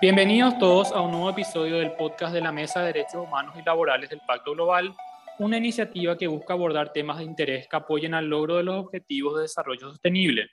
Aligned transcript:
Bienvenidos 0.00 0.58
todos 0.58 0.92
a 0.92 1.02
un 1.02 1.10
nuevo 1.10 1.28
episodio 1.28 1.76
del 1.76 1.92
podcast 1.92 2.32
de 2.32 2.40
la 2.40 2.52
Mesa 2.52 2.80
de 2.80 2.86
Derechos 2.86 3.22
Humanos 3.22 3.54
y 3.58 3.62
Laborales 3.62 4.08
del 4.08 4.22
Pacto 4.26 4.52
Global, 4.52 4.94
una 5.38 5.58
iniciativa 5.58 6.16
que 6.16 6.26
busca 6.26 6.54
abordar 6.54 6.90
temas 6.90 7.18
de 7.18 7.24
interés 7.24 7.68
que 7.68 7.76
apoyen 7.76 8.14
al 8.14 8.24
logro 8.24 8.56
de 8.56 8.62
los 8.62 8.76
objetivos 8.76 9.36
de 9.36 9.42
desarrollo 9.42 9.90
sostenible. 9.90 10.48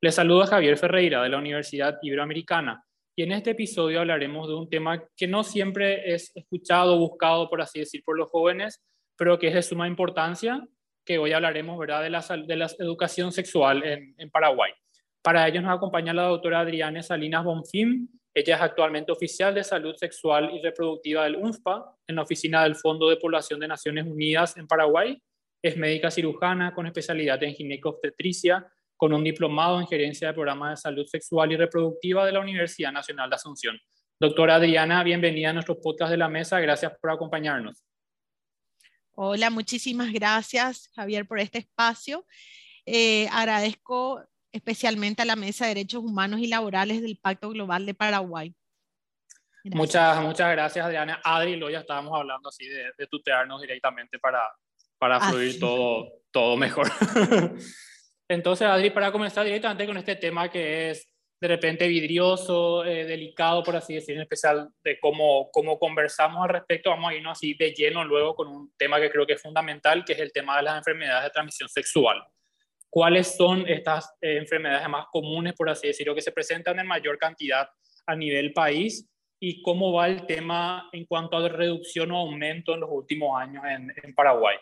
Les 0.00 0.14
saluda 0.14 0.46
Javier 0.46 0.78
Ferreira 0.78 1.20
de 1.20 1.30
la 1.30 1.38
Universidad 1.38 1.98
Iberoamericana 2.00 2.84
y 3.16 3.24
en 3.24 3.32
este 3.32 3.50
episodio 3.50 3.98
hablaremos 3.98 4.46
de 4.46 4.54
un 4.54 4.70
tema 4.70 5.02
que 5.16 5.26
no 5.26 5.42
siempre 5.42 6.14
es 6.14 6.30
escuchado 6.36 6.94
o 6.94 6.98
buscado, 6.98 7.50
por 7.50 7.60
así 7.60 7.80
decir, 7.80 8.04
por 8.04 8.16
los 8.16 8.30
jóvenes, 8.30 8.84
pero 9.16 9.36
que 9.36 9.48
es 9.48 9.54
de 9.54 9.62
suma 9.62 9.88
importancia, 9.88 10.64
que 11.04 11.18
hoy 11.18 11.32
hablaremos 11.32 11.76
¿verdad? 11.76 12.04
De, 12.04 12.10
la, 12.10 12.20
de 12.20 12.56
la 12.56 12.70
educación 12.78 13.32
sexual 13.32 13.82
en, 13.82 14.30
Paraguay. 14.30 14.70
Para 15.22 15.48
ello 15.48 15.60
nos 15.60 15.76
acompaña 15.76 16.14
la 16.14 16.22
doctora 16.22 16.60
Adriana 16.60 17.02
Salinas 17.02 17.42
Bonfim, 17.42 18.06
ella 18.34 18.56
es 18.56 18.62
actualmente 18.62 19.12
oficial 19.12 19.54
de 19.54 19.62
salud 19.62 19.94
sexual 19.94 20.50
y 20.54 20.62
reproductiva 20.62 21.24
del 21.24 21.36
UNFPA 21.36 21.96
en 22.06 22.16
la 22.16 22.22
oficina 22.22 22.62
del 22.62 22.76
Fondo 22.76 23.10
de 23.10 23.18
Población 23.18 23.60
de 23.60 23.68
Naciones 23.68 24.06
Unidas 24.06 24.56
en 24.56 24.66
Paraguay. 24.66 25.20
Es 25.62 25.76
médica 25.76 26.10
cirujana 26.10 26.74
con 26.74 26.86
especialidad 26.86 27.42
en 27.42 27.54
ginecobstetricia, 27.54 28.66
con 28.96 29.12
un 29.12 29.22
diplomado 29.22 29.80
en 29.80 29.86
gerencia 29.86 30.28
de 30.28 30.34
programas 30.34 30.70
de 30.70 30.82
salud 30.82 31.06
sexual 31.06 31.52
y 31.52 31.56
reproductiva 31.56 32.24
de 32.24 32.32
la 32.32 32.40
Universidad 32.40 32.90
Nacional 32.90 33.28
de 33.28 33.36
Asunción. 33.36 33.78
Doctora 34.18 34.54
Adriana, 34.54 35.02
bienvenida 35.02 35.50
a 35.50 35.52
nuestro 35.52 35.78
podcast 35.78 36.10
de 36.10 36.16
la 36.16 36.28
mesa. 36.28 36.58
Gracias 36.58 36.92
por 37.00 37.10
acompañarnos. 37.10 37.84
Hola, 39.14 39.50
muchísimas 39.50 40.10
gracias, 40.10 40.90
Javier, 40.94 41.26
por 41.26 41.38
este 41.38 41.58
espacio. 41.58 42.24
Eh, 42.86 43.28
agradezco 43.30 44.24
especialmente 44.52 45.22
a 45.22 45.24
la 45.24 45.36
Mesa 45.36 45.64
de 45.64 45.74
Derechos 45.74 46.04
Humanos 46.04 46.40
y 46.40 46.46
Laborales 46.46 47.02
del 47.02 47.16
Pacto 47.16 47.48
Global 47.48 47.86
de 47.86 47.94
Paraguay. 47.94 48.54
Muchas, 49.64 50.20
muchas 50.20 50.50
gracias, 50.50 50.84
Adriana. 50.84 51.20
Adri, 51.24 51.56
lo 51.56 51.70
ya 51.70 51.80
estábamos 51.80 52.12
hablando 52.18 52.48
así 52.48 52.66
de, 52.66 52.92
de 52.98 53.06
tutearnos 53.06 53.60
directamente 53.60 54.18
para, 54.18 54.42
para 54.98 55.20
fluir 55.20 55.58
todo, 55.58 56.20
todo 56.30 56.56
mejor. 56.56 56.88
Entonces, 58.28 58.66
Adri, 58.66 58.90
para 58.90 59.12
comenzar 59.12 59.44
directamente 59.44 59.86
con 59.86 59.96
este 59.96 60.16
tema 60.16 60.50
que 60.50 60.90
es 60.90 61.08
de 61.40 61.48
repente 61.48 61.88
vidrioso, 61.88 62.84
eh, 62.84 63.04
delicado, 63.04 63.62
por 63.62 63.74
así 63.74 63.94
decir, 63.94 64.14
en 64.14 64.22
especial 64.22 64.68
de 64.84 64.98
cómo, 65.00 65.50
cómo 65.50 65.78
conversamos 65.78 66.42
al 66.42 66.50
respecto, 66.50 66.90
vamos 66.90 67.10
a 67.10 67.14
irnos 67.14 67.32
así 67.32 67.54
de 67.54 67.72
lleno 67.72 68.04
luego 68.04 68.34
con 68.34 68.48
un 68.48 68.72
tema 68.76 69.00
que 69.00 69.10
creo 69.10 69.26
que 69.26 69.32
es 69.32 69.42
fundamental, 69.42 70.04
que 70.04 70.12
es 70.12 70.20
el 70.20 70.32
tema 70.32 70.56
de 70.56 70.62
las 70.62 70.78
enfermedades 70.78 71.24
de 71.24 71.30
transmisión 71.30 71.68
sexual 71.68 72.22
cuáles 72.92 73.36
son 73.36 73.66
estas 73.66 74.12
eh, 74.20 74.36
enfermedades 74.36 74.86
más 74.86 75.06
comunes, 75.10 75.54
por 75.54 75.70
así 75.70 75.86
decirlo, 75.86 76.14
que 76.14 76.20
se 76.20 76.30
presentan 76.30 76.78
en 76.78 76.86
mayor 76.86 77.16
cantidad 77.16 77.66
a 78.04 78.14
nivel 78.14 78.52
país 78.52 79.08
y 79.40 79.62
cómo 79.62 79.94
va 79.94 80.08
el 80.08 80.26
tema 80.26 80.90
en 80.92 81.06
cuanto 81.06 81.38
a 81.38 81.48
reducción 81.48 82.10
o 82.10 82.18
aumento 82.18 82.74
en 82.74 82.80
los 82.80 82.90
últimos 82.92 83.40
años 83.40 83.64
en, 83.66 84.14
Paraguay. 84.14 84.58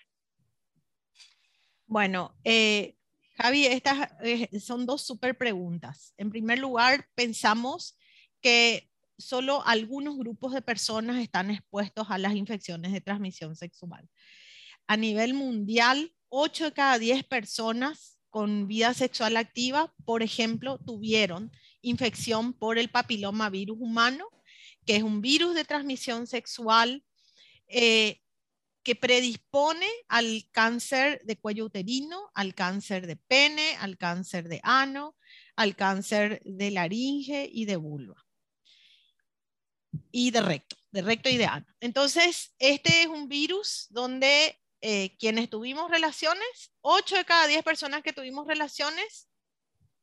Bueno, 1.87 2.37
eh, 2.45 2.95
Javi, 3.35 3.67
estas 3.67 4.13
eh, 4.23 4.61
son 4.61 4.87
dos 4.87 5.03
súper 5.03 5.37
preguntas. 5.37 6.15
En 6.17 6.31
primer 6.31 6.61
lugar, 6.61 7.09
pensamos 7.17 7.99
que 8.41 8.89
solo 9.19 9.61
algunos 9.67 10.17
grupos 10.17 10.53
de 10.53 10.63
personas 10.63 11.21
están 11.21 11.51
expuestos 11.51 12.07
a 12.11 12.19
las 12.19 12.35
infecciones 12.35 12.93
de 12.93 13.01
transmisión 13.01 13.57
sexual. 13.57 14.09
A 14.87 14.97
nivel 14.97 15.35
mundial, 15.35 16.15
8 16.29 16.67
de 16.67 16.73
cada 16.73 16.97
10 17.01 17.25
personas 17.25 18.20
con 18.31 18.69
vida 18.69 18.95
sexual 18.95 19.37
activa, 19.37 19.93
por 20.05 20.23
ejemplo, 20.23 20.79
tuvieron 20.79 21.51
infección 21.83 22.53
por 22.53 22.79
el 22.79 22.89
papiloma 22.89 23.51
virus 23.51 23.79
humano, 23.81 24.27
que 24.87 24.97
es 24.97 25.03
un 25.03 25.21
virus 25.21 25.55
de 25.55 25.65
transmisión 25.65 26.27
sexual 26.27 27.05
eh, 27.67 28.21
que 28.83 28.97
predispone 28.97 29.87
al 30.09 30.49
cáncer 30.53 31.21
de 31.25 31.37
cuello 31.37 31.67
uterino, 31.67 32.31
al 32.35 32.55
cáncer 32.55 33.07
de 33.07 33.17
pene, 33.17 33.77
al 33.77 33.99
cáncer 33.99 34.49
de 34.49 34.61
ano, 34.63 35.17
al 35.57 35.77
cáncer 35.77 36.41
de 36.45 36.71
laringe 36.71 37.49
y 37.53 37.67
de 37.67 37.77
vulva. 37.77 38.25
Y 40.13 40.31
de 40.31 40.41
recto, 40.41 40.77
de 40.93 41.03
recto 41.03 41.29
y 41.29 41.37
de 41.37 41.47
ano. 41.47 41.67
Entonces, 41.81 42.55
este 42.59 43.03
es 43.03 43.09
un 43.09 43.29
virus 43.29 43.87
donde 43.91 44.59
eh, 44.83 45.17
quienes 45.19 45.51
tuvimos 45.51 45.91
relaciones, 45.91 46.73
8 46.81 47.17
de 47.17 47.25
cada 47.25 47.47
10 47.47 47.63
personas 47.63 48.03
que 48.03 48.13
tuvimos 48.13 48.47
relaciones, 48.47 49.29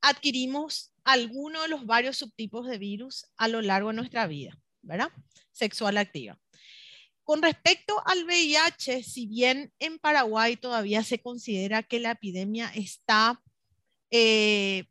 adquirimos 0.01 0.93
alguno 1.03 1.63
de 1.63 1.67
los 1.67 1.85
varios 1.85 2.17
subtipos 2.17 2.67
de 2.67 2.77
virus 2.77 3.25
a 3.37 3.47
lo 3.47 3.61
largo 3.61 3.89
de 3.89 3.95
nuestra 3.95 4.27
vida, 4.27 4.57
¿verdad? 4.81 5.09
Sexual 5.51 5.97
activa. 5.97 6.39
Con 7.23 7.41
respecto 7.41 8.01
al 8.05 8.23
VIH, 8.25 9.03
si 9.03 9.25
bien 9.25 9.73
en 9.79 9.99
Paraguay 9.99 10.55
todavía 10.55 11.03
se 11.03 11.19
considera 11.19 11.83
que 11.83 11.99
la 11.99 12.11
epidemia 12.11 12.71
está 12.75 13.41
eh, 14.11 14.85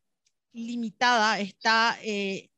limitada, 0.53 1.39
está, 1.39 1.97
eh, 2.03 2.51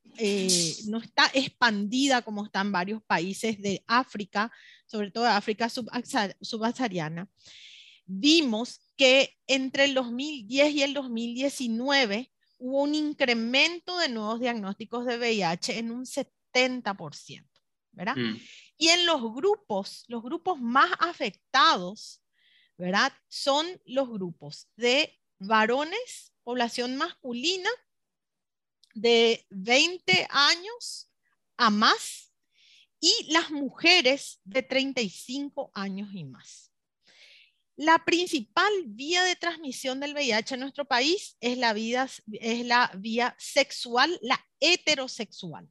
no 0.87 0.99
está 0.99 1.31
expandida 1.35 2.23
como 2.23 2.45
están 2.45 2.73
varios 2.73 3.03
países 3.03 3.61
de 3.61 3.85
África, 3.87 4.51
sobre 4.89 5.11
todo 5.11 5.25
de 5.25 5.31
África 5.31 5.69
subsahariana, 5.69 7.29
vimos 8.07 8.81
que 8.97 9.39
entre 9.47 9.85
el 9.85 9.95
2010 9.95 10.75
y 10.75 10.83
el 10.83 10.95
2019 10.95 12.33
hubo 12.59 12.83
un 12.83 12.95
incremento 12.95 13.97
de 13.99 14.09
nuevos 14.09 14.41
diagnósticos 14.41 15.07
de 15.07 15.19
VIH 15.19 15.79
en 15.79 15.93
un 15.93 16.05
70%, 16.05 17.47
¿verdad? 17.93 18.17
Mm. 18.17 18.37
Y 18.79 18.89
en 18.89 19.07
los 19.07 19.23
grupos, 19.35 20.05
los 20.09 20.23
grupos 20.23 20.61
más 20.61 20.91
afectados, 20.99 22.21
¿verdad? 22.77 23.13
Son 23.29 23.67
los 23.85 24.09
grupos 24.09 24.69
de 24.77 25.21
varones, 25.39 26.33
población 26.43 26.97
masculina, 26.97 27.71
de 28.95 29.47
20 29.51 30.27
años 30.31 31.11
a 31.57 31.71
más, 31.71 32.28
y 33.01 33.27
las 33.31 33.51
mujeres 33.51 34.41
de 34.45 34.63
35 34.63 35.71
años 35.75 36.11
y 36.13 36.25
más. 36.25 36.73
La 37.77 38.05
principal 38.05 38.73
vía 38.87 39.23
de 39.23 39.37
transmisión 39.37 40.01
del 40.01 40.13
VIH 40.13 40.55
en 40.55 40.61
nuestro 40.61 40.85
país 40.85 41.37
es 41.41 41.57
la, 41.59 41.73
vida, 41.73 42.09
es 42.33 42.67
la 42.67 42.91
vía 42.97 43.37
sexual, 43.39 44.19
la 44.21 44.45
heterosexual. 44.59 45.71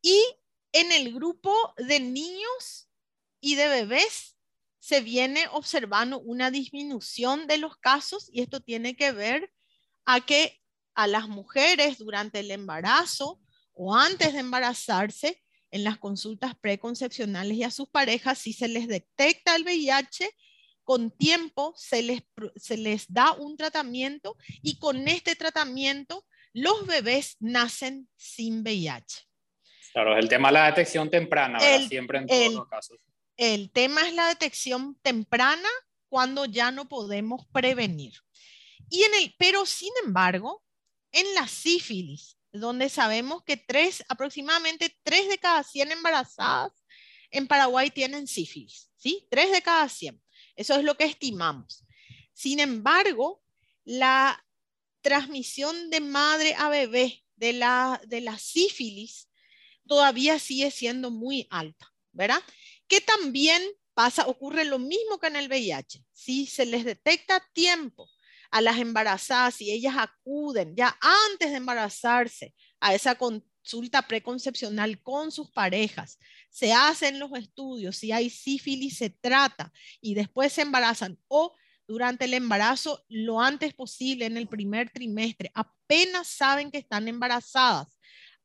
Y 0.00 0.22
en 0.70 0.92
el 0.92 1.12
grupo 1.12 1.52
de 1.76 1.98
niños 1.98 2.88
y 3.40 3.56
de 3.56 3.66
bebés 3.66 4.36
se 4.78 5.00
viene 5.00 5.46
observando 5.50 6.20
una 6.20 6.52
disminución 6.52 7.48
de 7.48 7.58
los 7.58 7.76
casos 7.78 8.30
y 8.32 8.42
esto 8.42 8.60
tiene 8.60 8.94
que 8.94 9.10
ver 9.10 9.52
a 10.04 10.24
que 10.24 10.60
a 10.94 11.06
las 11.06 11.28
mujeres 11.28 11.98
durante 11.98 12.40
el 12.40 12.50
embarazo 12.52 13.40
o 13.74 13.94
antes 13.94 14.32
de 14.32 14.38
embarazarse 14.38 15.42
en 15.70 15.84
las 15.84 15.98
consultas 15.98 16.54
preconcepcionales 16.54 17.56
y 17.56 17.64
a 17.64 17.70
sus 17.70 17.88
parejas, 17.88 18.38
si 18.38 18.52
se 18.52 18.68
les 18.68 18.88
detecta 18.88 19.56
el 19.56 19.64
VIH, 19.64 20.30
con 20.84 21.10
tiempo 21.10 21.74
se 21.76 22.02
les, 22.02 22.22
se 22.56 22.78
les 22.78 23.12
da 23.12 23.32
un 23.32 23.56
tratamiento 23.56 24.36
y 24.62 24.78
con 24.78 25.06
este 25.06 25.36
tratamiento 25.36 26.24
los 26.54 26.86
bebés 26.86 27.36
nacen 27.40 28.08
sin 28.16 28.62
VIH. 28.62 29.26
Claro, 29.92 30.16
el 30.16 30.28
tema 30.28 30.48
es 30.48 30.54
la 30.54 30.66
detección 30.66 31.10
temprana, 31.10 31.58
siempre 31.88 32.18
en 32.18 32.26
todos 32.26 32.54
los 32.54 32.68
casos. 32.68 32.98
El 33.36 33.70
tema 33.70 34.00
es 34.06 34.14
la 34.14 34.28
detección 34.28 34.98
temprana 35.02 35.68
cuando 36.08 36.46
ya 36.46 36.70
no 36.70 36.88
podemos 36.88 37.46
prevenir. 37.52 38.14
Y 38.88 39.02
en 39.02 39.14
el, 39.14 39.34
pero 39.38 39.66
sin 39.66 39.92
embargo, 40.04 40.64
en 41.12 41.34
la 41.34 41.46
sífilis, 41.46 42.37
donde 42.52 42.88
sabemos 42.88 43.42
que 43.44 43.56
tres, 43.56 44.04
aproximadamente 44.08 44.96
3 45.02 45.28
de 45.28 45.38
cada 45.38 45.62
100 45.62 45.92
embarazadas 45.92 46.72
en 47.30 47.46
Paraguay 47.46 47.90
tienen 47.90 48.26
sífilis, 48.26 48.90
¿sí? 48.96 49.26
3 49.30 49.52
de 49.52 49.62
cada 49.62 49.88
100. 49.88 50.20
Eso 50.56 50.74
es 50.74 50.84
lo 50.84 50.96
que 50.96 51.04
estimamos. 51.04 51.84
Sin 52.32 52.60
embargo, 52.60 53.42
la 53.84 54.44
transmisión 55.02 55.90
de 55.90 56.00
madre 56.00 56.54
a 56.56 56.68
bebé 56.68 57.24
de 57.36 57.52
la, 57.52 58.00
de 58.06 58.20
la 58.20 58.38
sífilis 58.38 59.28
todavía 59.86 60.38
sigue 60.38 60.70
siendo 60.70 61.10
muy 61.10 61.46
alta, 61.50 61.92
¿verdad? 62.12 62.42
Que 62.86 63.00
también 63.00 63.62
pasa, 63.94 64.26
ocurre 64.26 64.64
lo 64.64 64.78
mismo 64.78 65.18
que 65.18 65.28
en 65.28 65.36
el 65.36 65.48
VIH. 65.48 66.04
Si 66.12 66.46
se 66.46 66.66
les 66.66 66.84
detecta 66.84 67.36
a 67.36 67.48
tiempo 67.52 68.08
a 68.50 68.60
las 68.60 68.78
embarazadas 68.78 69.60
y 69.60 69.70
ellas 69.70 69.94
acuden 69.96 70.74
ya 70.76 70.98
antes 71.00 71.50
de 71.50 71.56
embarazarse 71.56 72.54
a 72.80 72.94
esa 72.94 73.14
consulta 73.16 74.02
preconcepcional 74.02 75.02
con 75.02 75.30
sus 75.30 75.50
parejas, 75.50 76.18
se 76.50 76.72
hacen 76.72 77.18
los 77.18 77.32
estudios, 77.32 77.96
si 77.96 78.12
hay 78.12 78.30
sífilis 78.30 78.98
se 78.98 79.10
trata 79.10 79.72
y 80.00 80.14
después 80.14 80.52
se 80.52 80.62
embarazan 80.62 81.18
o 81.28 81.54
durante 81.86 82.26
el 82.26 82.34
embarazo 82.34 83.04
lo 83.08 83.40
antes 83.40 83.72
posible 83.74 84.26
en 84.26 84.36
el 84.36 84.46
primer 84.46 84.90
trimestre, 84.90 85.50
apenas 85.54 86.28
saben 86.28 86.70
que 86.70 86.78
están 86.78 87.08
embarazadas, 87.08 87.98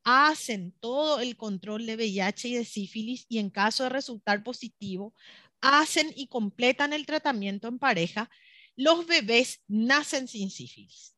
hacen 0.03 0.73
todo 0.79 1.19
el 1.19 1.35
control 1.35 1.85
de 1.85 1.95
VIH 1.95 2.47
y 2.47 2.55
de 2.55 2.65
sífilis 2.65 3.25
y 3.27 3.39
en 3.39 3.49
caso 3.49 3.83
de 3.83 3.89
resultar 3.89 4.43
positivo, 4.43 5.13
hacen 5.61 6.11
y 6.15 6.27
completan 6.27 6.93
el 6.93 7.05
tratamiento 7.05 7.67
en 7.67 7.79
pareja, 7.79 8.29
los 8.75 9.05
bebés 9.05 9.63
nacen 9.67 10.27
sin 10.27 10.49
sífilis. 10.49 11.15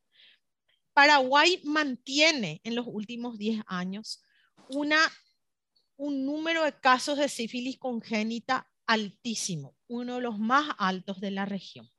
Paraguay 0.92 1.60
mantiene 1.64 2.60
en 2.64 2.74
los 2.74 2.86
últimos 2.86 3.38
10 3.38 3.62
años 3.66 4.22
una, 4.70 4.98
un 5.96 6.24
número 6.24 6.64
de 6.64 6.72
casos 6.72 7.18
de 7.18 7.28
sífilis 7.28 7.78
congénita 7.78 8.66
altísimo, 8.86 9.76
uno 9.88 10.16
de 10.16 10.20
los 10.22 10.38
más 10.38 10.74
altos 10.78 11.20
de 11.20 11.30
la 11.32 11.44
región. 11.44 11.90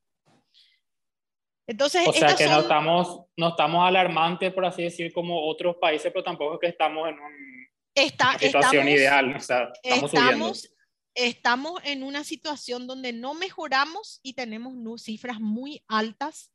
Entonces, 1.67 2.07
o 2.07 2.13
sea 2.13 2.33
que 2.33 2.47
no, 2.47 2.61
estamos, 2.61 3.25
no 3.35 3.49
estamos 3.49 3.85
alarmantes, 3.85 4.53
por 4.53 4.65
así 4.65 4.83
decir, 4.83 5.11
como 5.11 5.47
otros 5.47 5.75
países, 5.81 6.11
pero 6.13 6.23
tampoco 6.23 6.55
es 6.55 6.59
que 6.61 6.67
estamos 6.67 7.09
en 7.09 7.15
una 7.15 8.39
situación 8.39 8.87
ideal. 8.87 9.35
O 9.35 9.39
sea, 9.39 9.69
estamos, 9.83 10.13
estamos, 10.13 10.69
estamos, 11.17 11.81
en 11.83 12.03
una 12.03 12.23
situación 12.23 12.87
donde 12.87 13.11
no 13.11 13.33
mejoramos 13.33 14.19
y 14.21 14.33
tenemos 14.33 15.01
cifras 15.01 15.39
muy 15.39 15.83
altas 15.87 16.51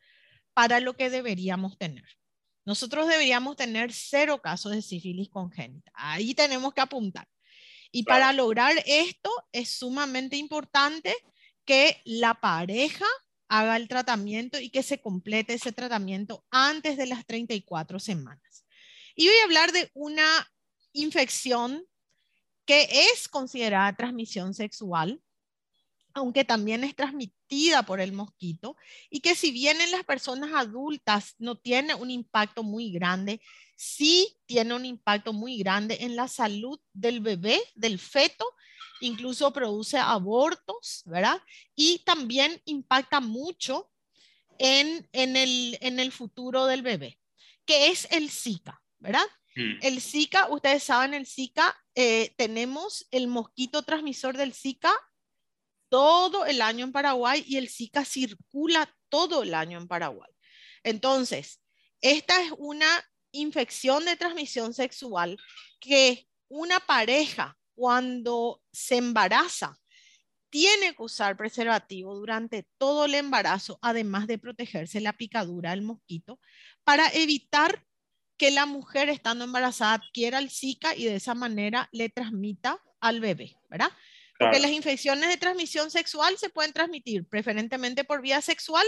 para 0.54 0.80
lo 0.80 0.94
que 0.94 1.10
deberíamos 1.10 1.76
tener. 1.76 2.04
Nosotros 2.64 3.08
deberíamos 3.08 3.56
tener 3.56 3.92
cero 3.92 4.40
casos 4.40 4.72
de 4.72 4.82
sífilis 4.82 5.28
congénita. 5.28 5.90
Ahí 5.94 6.32
tenemos 6.34 6.72
que 6.72 6.80
apuntar. 6.80 7.26
Y 7.90 8.04
para 8.04 8.32
lograr 8.32 8.82
esto 8.86 9.30
es 9.50 9.70
sumamente 9.70 10.36
importante 10.36 11.14
que 11.64 12.00
la 12.04 12.34
pareja 12.34 13.06
haga 13.48 13.76
el 13.76 13.88
tratamiento 13.88 14.60
y 14.60 14.70
que 14.70 14.82
se 14.82 15.00
complete 15.00 15.54
ese 15.54 15.72
tratamiento 15.72 16.44
antes 16.50 16.96
de 16.96 17.06
las 17.06 17.26
34 17.26 17.98
semanas. 17.98 18.64
Y 19.14 19.26
voy 19.26 19.36
a 19.40 19.44
hablar 19.44 19.72
de 19.72 19.90
una 19.92 20.24
infección 20.92 21.84
que 22.64 22.88
es 23.12 23.28
considerada 23.28 23.96
transmisión 23.96 24.54
sexual, 24.54 25.20
aunque 26.14 26.44
también 26.44 26.84
es 26.84 26.94
transmitida 26.94 27.84
por 27.84 28.00
el 28.00 28.12
mosquito 28.12 28.76
y 29.10 29.20
que 29.20 29.34
si 29.34 29.50
bien 29.50 29.80
en 29.80 29.90
las 29.90 30.04
personas 30.04 30.50
adultas 30.54 31.34
no 31.38 31.56
tiene 31.56 31.94
un 31.94 32.10
impacto 32.10 32.62
muy 32.62 32.92
grande, 32.92 33.40
sí 33.76 34.38
tiene 34.46 34.74
un 34.74 34.84
impacto 34.84 35.32
muy 35.32 35.58
grande 35.58 35.98
en 36.00 36.14
la 36.16 36.28
salud 36.28 36.78
del 36.92 37.20
bebé, 37.20 37.60
del 37.74 37.98
feto 37.98 38.46
incluso 39.02 39.52
produce 39.52 39.98
abortos, 39.98 41.02
¿verdad? 41.06 41.40
Y 41.74 41.98
también 42.04 42.60
impacta 42.64 43.20
mucho 43.20 43.90
en, 44.58 45.08
en, 45.12 45.36
el, 45.36 45.78
en 45.80 45.98
el 45.98 46.12
futuro 46.12 46.66
del 46.66 46.82
bebé, 46.82 47.18
que 47.64 47.88
es 47.88 48.06
el 48.10 48.30
Zika, 48.30 48.80
¿verdad? 48.98 49.26
Mm. 49.56 49.78
El 49.82 50.00
Zika, 50.00 50.48
ustedes 50.50 50.82
saben, 50.82 51.14
el 51.14 51.26
Zika, 51.26 51.76
eh, 51.94 52.34
tenemos 52.36 53.06
el 53.10 53.28
mosquito 53.28 53.82
transmisor 53.82 54.36
del 54.36 54.54
Zika 54.54 54.92
todo 55.88 56.46
el 56.46 56.62
año 56.62 56.84
en 56.84 56.92
Paraguay 56.92 57.44
y 57.46 57.58
el 57.58 57.68
Zika 57.68 58.04
circula 58.04 58.94
todo 59.08 59.42
el 59.42 59.54
año 59.54 59.78
en 59.78 59.88
Paraguay. 59.88 60.30
Entonces, 60.82 61.60
esta 62.00 62.42
es 62.42 62.52
una 62.56 62.86
infección 63.30 64.04
de 64.04 64.16
transmisión 64.16 64.72
sexual 64.72 65.38
que 65.80 66.26
una 66.48 66.80
pareja 66.80 67.56
cuando 67.74 68.62
se 68.72 68.96
embaraza, 68.96 69.78
tiene 70.50 70.94
que 70.94 71.02
usar 71.02 71.36
preservativo 71.36 72.14
durante 72.14 72.66
todo 72.76 73.06
el 73.06 73.14
embarazo, 73.14 73.78
además 73.80 74.26
de 74.26 74.38
protegerse 74.38 75.00
la 75.00 75.14
picadura 75.14 75.70
del 75.70 75.80
mosquito, 75.80 76.38
para 76.84 77.08
evitar 77.08 77.86
que 78.42 78.50
la 78.50 78.66
mujer 78.66 79.08
estando 79.08 79.44
embarazada 79.44 79.94
adquiera 79.94 80.40
el 80.40 80.50
Zika 80.50 80.96
y 80.96 81.04
de 81.04 81.14
esa 81.14 81.32
manera 81.32 81.88
le 81.92 82.08
transmita 82.08 82.76
al 83.00 83.20
bebé, 83.20 83.54
¿verdad? 83.70 83.92
Porque 84.36 84.58
las 84.58 84.72
infecciones 84.72 85.28
de 85.28 85.36
transmisión 85.36 85.92
sexual 85.92 86.36
se 86.38 86.50
pueden 86.50 86.72
transmitir 86.72 87.24
preferentemente 87.28 88.02
por 88.02 88.20
vía 88.20 88.40
sexual, 88.40 88.84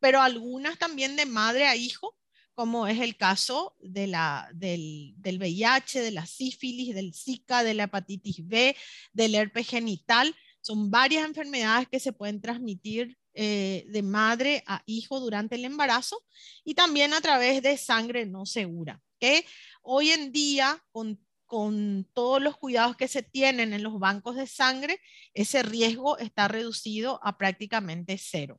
pero 0.00 0.20
algunas 0.20 0.76
también 0.76 1.14
de 1.14 1.24
madre 1.24 1.68
a 1.68 1.76
hijo 1.76 2.18
como 2.54 2.88
es 2.88 2.98
el 2.98 3.16
caso 3.16 3.76
de 3.78 4.08
la, 4.08 4.50
del, 4.52 5.14
del, 5.18 5.38
VIH, 5.38 6.00
de 6.00 6.10
la 6.10 6.26
sífilis, 6.26 6.92
del 6.92 7.14
Zika, 7.14 7.62
de 7.62 7.74
la 7.74 7.84
hepatitis 7.84 8.44
B, 8.44 8.74
del 9.12 9.36
herpes 9.36 9.68
genital. 9.68 10.34
Son 10.62 10.90
varias 10.90 11.24
enfermedades 11.24 11.86
que 11.86 12.00
se 12.00 12.12
pueden 12.12 12.40
transmitir 12.40 13.16
eh, 13.38 13.84
de 13.88 14.02
madre 14.02 14.64
a 14.66 14.82
hijo 14.86 15.20
durante 15.20 15.56
el 15.56 15.66
embarazo 15.66 16.24
y 16.64 16.74
también 16.74 17.12
a 17.12 17.20
través 17.20 17.62
de 17.62 17.76
sangre 17.76 18.24
no 18.24 18.46
segura, 18.46 19.02
que 19.20 19.44
hoy 19.82 20.10
en 20.10 20.32
día 20.32 20.82
con, 20.90 21.20
con 21.44 22.08
todos 22.14 22.40
los 22.40 22.56
cuidados 22.56 22.96
que 22.96 23.08
se 23.08 23.22
tienen 23.22 23.74
en 23.74 23.82
los 23.82 23.98
bancos 23.98 24.36
de 24.36 24.46
sangre, 24.46 25.00
ese 25.34 25.62
riesgo 25.62 26.16
está 26.16 26.48
reducido 26.48 27.20
a 27.22 27.36
prácticamente 27.36 28.16
cero. 28.18 28.58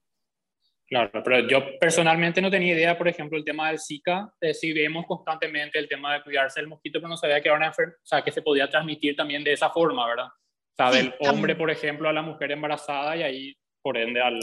Claro, 0.85 1.21
pero 1.23 1.45
yo 1.47 1.77
personalmente 1.79 2.39
no 2.39 2.49
tenía 2.51 2.73
idea, 2.73 2.97
por 2.97 3.07
ejemplo, 3.07 3.37
el 3.37 3.43
tema 3.43 3.69
del 3.69 3.79
Zika, 3.79 4.31
de 4.39 4.53
si 4.53 4.71
vemos 4.71 5.05
constantemente 5.05 5.77
el 5.79 5.89
tema 5.89 6.13
de 6.13 6.23
cuidarse 6.23 6.61
del 6.61 6.69
mosquito, 6.69 6.99
pero 6.99 7.09
no 7.09 7.17
sabía 7.17 7.41
que 7.41 7.49
era 7.49 7.57
una 7.57 7.71
o 7.71 7.73
sea, 8.03 8.21
que 8.21 8.31
se 8.31 8.41
podía 8.43 8.69
transmitir 8.69 9.15
también 9.15 9.43
de 9.43 9.53
esa 9.53 9.69
forma, 9.69 10.07
¿verdad? 10.07 10.27
O 10.27 10.75
sea, 10.77 10.91
del 10.91 11.13
hombre, 11.19 11.55
por 11.55 11.69
ejemplo, 11.71 12.07
a 12.07 12.13
la 12.13 12.21
mujer 12.21 12.51
embarazada 12.51 13.17
y 13.17 13.23
ahí, 13.23 13.57
por 13.81 13.97
ende, 13.97 14.21
al, 14.21 14.39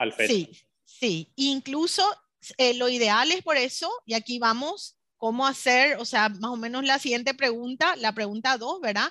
al. 0.00 0.14
Sí, 0.26 0.50
sí, 0.84 1.32
incluso 1.36 2.04
eh, 2.56 2.74
lo 2.74 2.88
ideal 2.88 3.30
es 3.30 3.42
por 3.42 3.56
eso, 3.56 3.90
y 4.06 4.14
aquí 4.14 4.38
vamos, 4.38 4.98
cómo 5.16 5.46
hacer, 5.46 5.98
o 5.98 6.04
sea, 6.04 6.28
más 6.28 6.50
o 6.50 6.56
menos 6.56 6.84
la 6.84 6.98
siguiente 6.98 7.34
pregunta, 7.34 7.94
la 7.96 8.12
pregunta 8.14 8.58
dos, 8.58 8.80
¿verdad? 8.80 9.10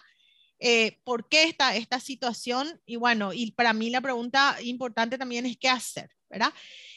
Eh, 0.60 1.00
¿Por 1.06 1.30
qué 1.30 1.44
está 1.44 1.76
esta 1.76 2.00
situación? 2.00 2.82
Y 2.86 2.98
bueno, 2.98 3.32
y 3.32 3.52
para 3.52 3.72
mí 3.72 3.90
la 3.90 4.02
pregunta 4.02 4.58
importante 4.62 5.18
también 5.18 5.46
es 5.46 5.58
qué 5.58 5.70
hacer. 5.70 6.10
¿verdad? 6.30 6.54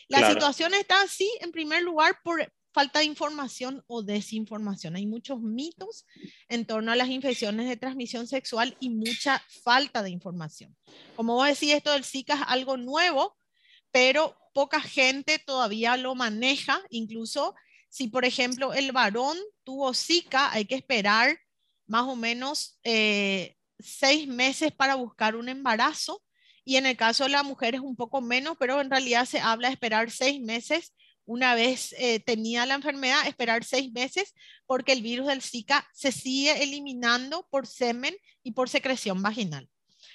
La 0.08 0.30
situación 0.30 0.74
está 0.74 1.00
así, 1.02 1.30
en 1.40 1.52
primer 1.52 1.82
lugar, 1.82 2.18
por 2.22 2.52
falta 2.72 3.00
de 3.00 3.06
información 3.06 3.82
o 3.86 4.02
desinformación. 4.02 4.96
Hay 4.96 5.06
muchos 5.06 5.40
mitos 5.40 6.06
en 6.48 6.66
torno 6.66 6.92
a 6.92 6.96
las 6.96 7.08
infecciones 7.08 7.68
de 7.68 7.76
transmisión 7.76 8.26
sexual 8.26 8.76
y 8.80 8.90
mucha 8.90 9.42
falta 9.62 10.02
de 10.02 10.10
información. 10.10 10.76
Como 11.16 11.34
vos 11.34 11.46
decís, 11.46 11.72
esto 11.72 11.92
del 11.92 12.04
Zika 12.04 12.34
es 12.34 12.40
algo 12.46 12.76
nuevo, 12.76 13.36
pero 13.92 14.36
poca 14.52 14.80
gente 14.80 15.38
todavía 15.38 15.96
lo 15.96 16.14
maneja. 16.14 16.82
Incluso 16.90 17.54
si, 17.88 18.08
por 18.08 18.24
ejemplo, 18.24 18.72
el 18.72 18.90
varón 18.92 19.38
tuvo 19.64 19.94
Zika, 19.94 20.50
hay 20.52 20.64
que 20.64 20.74
esperar 20.74 21.38
más 21.86 22.04
o 22.04 22.16
menos 22.16 22.78
eh, 22.84 23.56
seis 23.78 24.26
meses 24.26 24.72
para 24.72 24.94
buscar 24.94 25.36
un 25.36 25.48
embarazo 25.48 26.22
y 26.64 26.76
en 26.76 26.86
el 26.86 26.96
caso 26.96 27.24
de 27.24 27.30
la 27.30 27.42
mujer 27.42 27.74
es 27.74 27.80
un 27.80 27.96
poco 27.96 28.20
menos, 28.20 28.56
pero 28.58 28.80
en 28.80 28.90
realidad 28.90 29.26
se 29.26 29.40
habla 29.40 29.68
de 29.68 29.74
esperar 29.74 30.10
seis 30.10 30.40
meses 30.40 30.94
una 31.24 31.54
vez 31.54 31.94
eh, 31.98 32.20
tenía 32.20 32.66
la 32.66 32.74
enfermedad, 32.74 33.26
esperar 33.26 33.64
seis 33.64 33.92
meses 33.92 34.34
porque 34.66 34.92
el 34.92 35.02
virus 35.02 35.28
del 35.28 35.42
Zika 35.42 35.86
se 35.92 36.12
sigue 36.12 36.62
eliminando 36.62 37.46
por 37.50 37.66
semen 37.66 38.14
y 38.42 38.52
por 38.52 38.68
secreción 38.68 39.22
vaginal. 39.22 39.68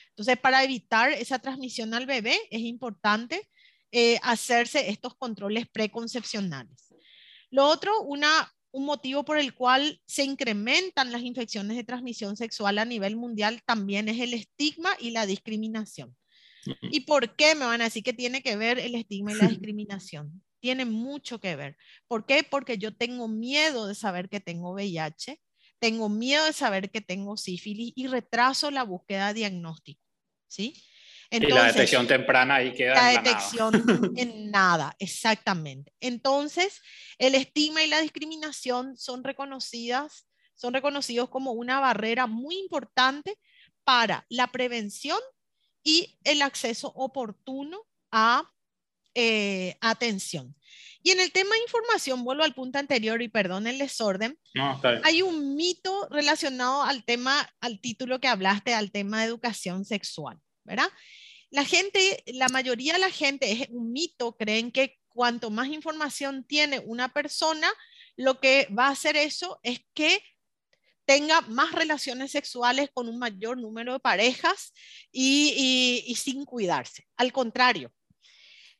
Entonces, 0.09 0.37
para 0.37 0.63
evitar 0.63 1.11
esa 1.11 1.39
transmisión 1.39 1.93
al 1.93 2.05
bebé, 2.05 2.37
es 2.49 2.61
importante 2.61 3.47
eh, 3.91 4.19
hacerse 4.23 4.89
estos 4.89 5.15
controles 5.15 5.67
preconcepcionales. 5.69 6.93
Lo 7.49 7.65
otro, 7.65 8.01
una, 8.01 8.51
un 8.71 8.85
motivo 8.85 9.23
por 9.23 9.37
el 9.37 9.53
cual 9.53 10.01
se 10.05 10.23
incrementan 10.23 11.11
las 11.11 11.21
infecciones 11.21 11.77
de 11.77 11.83
transmisión 11.83 12.35
sexual 12.35 12.79
a 12.79 12.85
nivel 12.85 13.15
mundial 13.15 13.61
también 13.65 14.09
es 14.09 14.19
el 14.19 14.33
estigma 14.33 14.89
y 14.99 15.11
la 15.11 15.25
discriminación. 15.25 16.15
¿Y 16.81 17.01
por 17.01 17.35
qué 17.35 17.55
me 17.55 17.65
van 17.65 17.81
a 17.81 17.85
decir 17.85 18.03
que 18.03 18.13
tiene 18.13 18.41
que 18.41 18.57
ver 18.57 18.77
el 18.77 18.95
estigma 18.95 19.31
y 19.31 19.35
la 19.35 19.47
discriminación? 19.47 20.43
Tiene 20.59 20.85
mucho 20.85 21.39
que 21.39 21.55
ver. 21.55 21.77
¿Por 22.07 22.25
qué? 22.25 22.43
Porque 22.43 22.77
yo 22.77 22.95
tengo 22.95 23.27
miedo 23.27 23.87
de 23.87 23.95
saber 23.95 24.27
que 24.27 24.41
tengo 24.41 24.71
VIH, 24.71 25.39
tengo 25.79 26.09
miedo 26.09 26.43
de 26.45 26.53
saber 26.53 26.91
que 26.91 27.01
tengo 27.01 27.37
sífilis 27.37 27.93
y 27.95 28.07
retraso 28.07 28.69
la 28.71 28.83
búsqueda 28.83 29.29
de 29.29 29.35
diagnóstico. 29.35 30.01
¿Sí? 30.47 30.73
Y 31.29 31.39
la 31.39 31.65
detección 31.65 32.07
temprana 32.07 32.55
ahí 32.55 32.73
queda. 32.73 32.95
La 32.95 33.21
detección 33.21 33.73
en 34.17 34.51
nada, 34.51 34.95
exactamente. 34.99 35.93
Entonces, 35.99 36.81
el 37.17 37.35
estigma 37.35 37.83
y 37.83 37.87
la 37.87 38.01
discriminación 38.01 38.97
son 38.97 39.23
reconocidas, 39.23 40.27
son 40.55 40.73
reconocidos 40.73 41.29
como 41.29 41.51
una 41.51 41.79
barrera 41.79 42.27
muy 42.27 42.57
importante 42.57 43.37
para 43.83 44.25
la 44.29 44.47
prevención 44.47 45.19
y 45.83 46.17
el 46.23 46.41
acceso 46.41 46.91
oportuno 46.95 47.85
a 48.11 48.49
eh, 49.15 49.77
atención. 49.81 50.55
Y 51.01 51.11
en 51.11 51.19
el 51.19 51.31
tema 51.31 51.51
de 51.55 51.61
información, 51.61 52.23
vuelvo 52.23 52.43
al 52.43 52.53
punto 52.53 52.79
anterior 52.79 53.21
y 53.21 53.29
perdón 53.29 53.65
el 53.65 53.77
desorden, 53.77 54.37
hay 55.03 55.21
un 55.21 55.55
mito 55.55 56.07
relacionado 56.11 56.83
al 56.83 57.03
tema, 57.05 57.49
al 57.61 57.79
título 57.79 58.19
que 58.19 58.27
hablaste, 58.27 58.73
al 58.73 58.91
tema 58.91 59.21
de 59.21 59.27
educación 59.27 59.85
sexual, 59.85 60.39
¿verdad? 60.67 60.89
La 61.49 61.65
gente, 61.65 62.23
la 62.27 62.49
mayoría 62.49 62.93
de 62.93 62.99
la 62.99 63.09
gente 63.09 63.51
es 63.51 63.69
un 63.69 63.91
mito, 63.91 64.35
creen 64.35 64.71
que 64.71 64.99
cuanto 65.07 65.49
más 65.49 65.69
información 65.69 66.43
tiene 66.43 66.79
una 66.79 67.11
persona, 67.11 67.67
lo 68.17 68.39
que 68.39 68.67
va 68.77 68.87
a 68.87 68.91
hacer 68.91 69.15
eso 69.17 69.59
es 69.63 69.79
que 69.93 70.21
tenga 71.05 71.39
más 71.41 71.71
relaciones 71.71 72.31
sexuales 72.31 72.89
con 72.93 73.07
un 73.07 73.17
mayor 73.17 73.57
número 73.57 73.93
de 73.93 73.99
parejas 73.99 74.73
y, 75.11 76.03
y, 76.05 76.15
sin 76.15 76.43
cuidarse. 76.43 77.07
Al 77.15 77.31
contrario, 77.31 77.93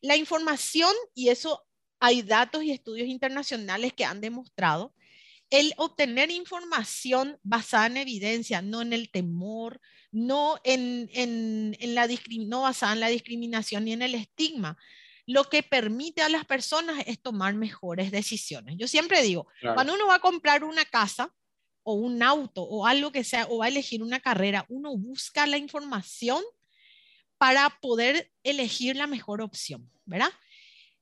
la 0.01 0.17
información, 0.17 0.94
y 1.15 1.29
eso 1.29 1.65
hay 2.01 2.22
datos 2.22 2.63
y 2.63 2.72
estudios 2.72 3.08
internacionales 3.08 3.94
que 3.94 4.03
han 4.03 4.20
demostrado, 4.20 4.94
el 5.50 5.74
obtener 5.77 6.29
información 6.29 7.39
basada 7.44 7.88
en 7.88 7.98
evidencia, 7.98 8.62
no 8.62 8.82
en 8.82 8.91
el 8.91 9.10
temor, 9.10 9.79
no, 10.11 10.59
en, 10.63 11.09
en, 11.13 11.75
en 11.79 11.95
la, 11.95 12.07
no 12.47 12.61
basada 12.61 12.93
en 12.93 12.99
la 12.99 13.09
discriminación 13.09 13.85
ni 13.85 13.93
en 13.93 14.01
el 14.01 14.15
estigma, 14.15 14.77
lo 15.25 15.43
que 15.45 15.61
permite 15.61 16.21
a 16.21 16.29
las 16.29 16.45
personas 16.45 17.03
es 17.05 17.21
tomar 17.21 17.53
mejores 17.53 18.11
decisiones. 18.11 18.75
Yo 18.77 18.87
siempre 18.87 19.21
digo, 19.21 19.47
cuando 19.73 19.93
uno 19.93 20.07
va 20.07 20.15
a 20.15 20.19
comprar 20.19 20.63
una 20.63 20.85
casa 20.85 21.33
o 21.83 21.93
un 21.93 22.23
auto 22.23 22.63
o 22.63 22.85
algo 22.85 23.11
que 23.11 23.23
sea, 23.23 23.45
o 23.49 23.57
va 23.57 23.65
a 23.65 23.69
elegir 23.69 24.01
una 24.01 24.21
carrera, 24.21 24.65
uno 24.69 24.95
busca 24.95 25.45
la 25.45 25.57
información 25.57 26.41
para 27.37 27.69
poder 27.81 28.31
elegir 28.43 28.95
la 28.95 29.05
mejor 29.05 29.41
opción, 29.41 29.91
¿verdad? 30.05 30.31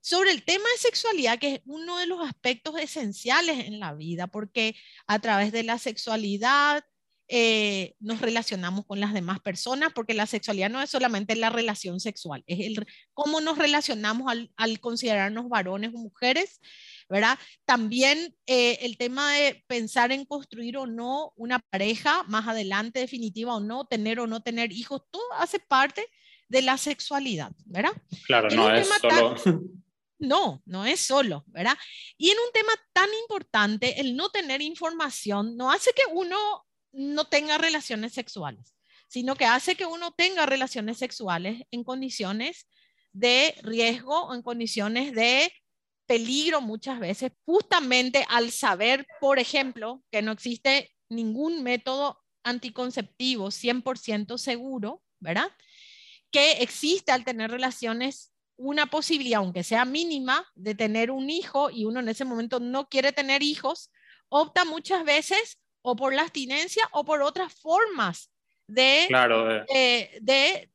sobre 0.05 0.29
el 0.29 0.43
tema 0.43 0.65
de 0.69 0.81
sexualidad, 0.81 1.39
que 1.39 1.55
es 1.55 1.61
uno 1.65 1.97
de 1.97 2.05
los 2.05 2.21
aspectos 2.21 2.79
esenciales 2.79 3.65
en 3.65 3.79
la 3.79 3.95
vida, 3.95 4.27
porque 4.27 4.75
a 5.07 5.17
través 5.17 5.51
de 5.51 5.63
la 5.63 5.79
sexualidad 5.79 6.85
eh, 7.27 7.95
nos 7.99 8.21
relacionamos 8.21 8.85
con 8.85 8.99
las 8.99 9.13
demás 9.13 9.39
personas, 9.39 9.91
porque 9.93 10.13
la 10.13 10.27
sexualidad 10.27 10.69
no 10.69 10.81
es 10.81 10.91
solamente 10.91 11.35
la 11.35 11.49
relación 11.49 11.99
sexual, 11.99 12.43
es 12.45 12.59
el, 12.59 12.85
cómo 13.13 13.41
nos 13.41 13.57
relacionamos 13.57 14.31
al, 14.55 14.79
considerarnos 14.79 15.49
varones 15.49 15.91
o 15.93 15.97
mujeres, 15.97 16.61
¿verdad? 17.09 17.39
También 17.65 18.35
eh, 18.45 18.77
el 18.81 18.97
tema 18.97 19.33
de 19.33 19.63
pensar 19.67 20.11
en 20.11 20.25
construir 20.25 20.77
o 20.77 20.85
no 20.85 21.33
una 21.35 21.59
pareja 21.59 22.23
más 22.23 22.47
adelante, 22.47 22.99
definitiva 22.99 23.55
o 23.55 23.59
no, 23.59 23.85
tener 23.85 24.19
o 24.19 24.27
no 24.27 24.41
tener 24.41 24.71
hijos, 24.71 25.01
todo 25.09 25.23
hace 25.37 25.59
parte 25.59 26.07
de 26.47 26.61
la 26.61 26.77
sexualidad, 26.77 27.51
¿verdad? 27.65 27.93
Claro, 28.27 28.49
no 28.49 28.71
es 28.71 28.87
solo... 28.87 29.35
No, 30.17 30.63
no 30.65 30.85
es 30.85 31.01
solo, 31.01 31.43
¿verdad? 31.47 31.77
Y 32.17 32.29
en 32.29 32.37
un 32.39 32.51
tema 32.53 32.71
tan 32.93 33.09
importante, 33.21 33.99
el 33.99 34.15
no 34.15 34.29
tener 34.29 34.61
información 34.61 35.57
no 35.57 35.69
hace 35.69 35.91
que 35.91 36.03
uno 36.09 36.64
no 36.95 37.25
tenga 37.25 37.57
relaciones 37.57 38.13
sexuales, 38.13 38.75
sino 39.07 39.35
que 39.35 39.45
hace 39.45 39.75
que 39.75 39.85
uno 39.85 40.13
tenga 40.13 40.45
relaciones 40.45 40.97
sexuales 40.97 41.63
en 41.71 41.83
condiciones 41.83 42.67
de 43.11 43.55
riesgo 43.61 44.25
o 44.25 44.33
en 44.33 44.41
condiciones 44.41 45.13
de 45.13 45.51
peligro 46.05 46.61
muchas 46.61 46.99
veces, 46.99 47.31
justamente 47.45 48.25
al 48.29 48.51
saber, 48.51 49.05
por 49.19 49.39
ejemplo, 49.39 50.03
que 50.11 50.21
no 50.21 50.31
existe 50.31 50.91
ningún 51.09 51.63
método 51.63 52.19
anticonceptivo 52.43 53.47
100% 53.51 54.37
seguro, 54.37 55.01
¿verdad? 55.19 55.51
Que 56.31 56.63
existe 56.63 57.11
al 57.11 57.25
tener 57.25 57.51
relaciones 57.51 58.31
una 58.57 58.85
posibilidad, 58.85 59.39
aunque 59.39 59.63
sea 59.63 59.83
mínima, 59.83 60.45
de 60.55 60.75
tener 60.75 61.11
un 61.11 61.29
hijo 61.29 61.69
y 61.69 61.85
uno 61.85 61.99
en 61.99 62.09
ese 62.09 62.23
momento 62.23 62.59
no 62.59 62.87
quiere 62.87 63.11
tener 63.11 63.43
hijos, 63.43 63.91
opta 64.29 64.63
muchas 64.63 65.03
veces 65.03 65.59
o 65.85 65.95
por 65.95 66.13
la 66.13 66.23
abstinencia 66.23 66.83
o 66.91 67.05
por 67.05 67.21
otras 67.21 67.53
formas 67.53 68.31
de, 68.67 69.03
eh, 69.73 70.19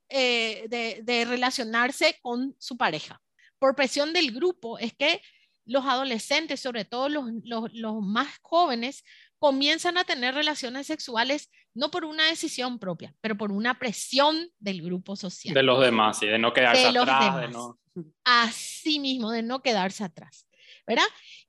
eh, 0.09 0.65
de, 0.69 1.01
de, 1.03 1.25
relacionarse 1.25 2.17
con 2.23 2.55
su 2.59 2.77
pareja. 2.77 3.21
Por 3.59 3.75
presión 3.75 4.13
del 4.13 4.31
grupo 4.31 4.79
es 4.79 4.95
que 4.95 5.21
los 5.67 5.85
adolescentes, 5.85 6.61
sobre 6.61 6.85
todo 6.85 7.09
los, 7.09 7.25
los, 7.43 7.73
los 7.73 8.01
más 8.01 8.39
jóvenes, 8.43 9.03
comienzan 9.41 9.99
a 9.99 10.05
tener 10.05 10.35
relaciones 10.35 10.87
sexuales 10.87 11.51
no 11.75 11.91
por 11.91 12.05
una 12.05 12.27
decisión 12.27 12.79
propia, 12.79 13.13
pero 13.21 13.37
por 13.37 13.51
una 13.51 13.79
presión 13.81 14.49
del 14.61 14.81
grupo 14.81 15.17
social. 15.17 15.55
De 15.55 15.63
los 15.65 15.81
demás, 15.81 16.23
y 16.23 16.27
de 16.27 16.39
no 16.39 16.53
quedarse 16.53 16.87
atrás. 16.87 17.41
De 17.41 17.49
no... 17.49 17.79
Así 18.23 19.01
mismo, 19.01 19.33
de 19.33 19.43
no 19.43 19.61
quedarse 19.61 20.05
atrás, 20.05 20.47
¿verdad? 20.87 21.07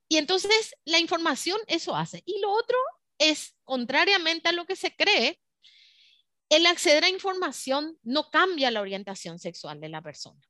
Y 0.08 0.16
entonces 0.16 0.74
la 0.84 0.98
información 0.98 1.58
eso 1.68 1.94
hace. 1.94 2.22
Y 2.26 2.40
lo 2.40 2.50
otro 2.50 2.76
es, 3.30 3.56
contrariamente 3.64 4.48
a 4.48 4.52
lo 4.52 4.66
que 4.66 4.76
se 4.76 4.94
cree, 4.94 5.40
el 6.48 6.66
acceder 6.66 7.04
a 7.04 7.08
información 7.08 7.98
no 8.02 8.30
cambia 8.30 8.70
la 8.70 8.80
orientación 8.82 9.38
sexual 9.38 9.80
de 9.80 9.88
la 9.88 10.02
persona. 10.02 10.40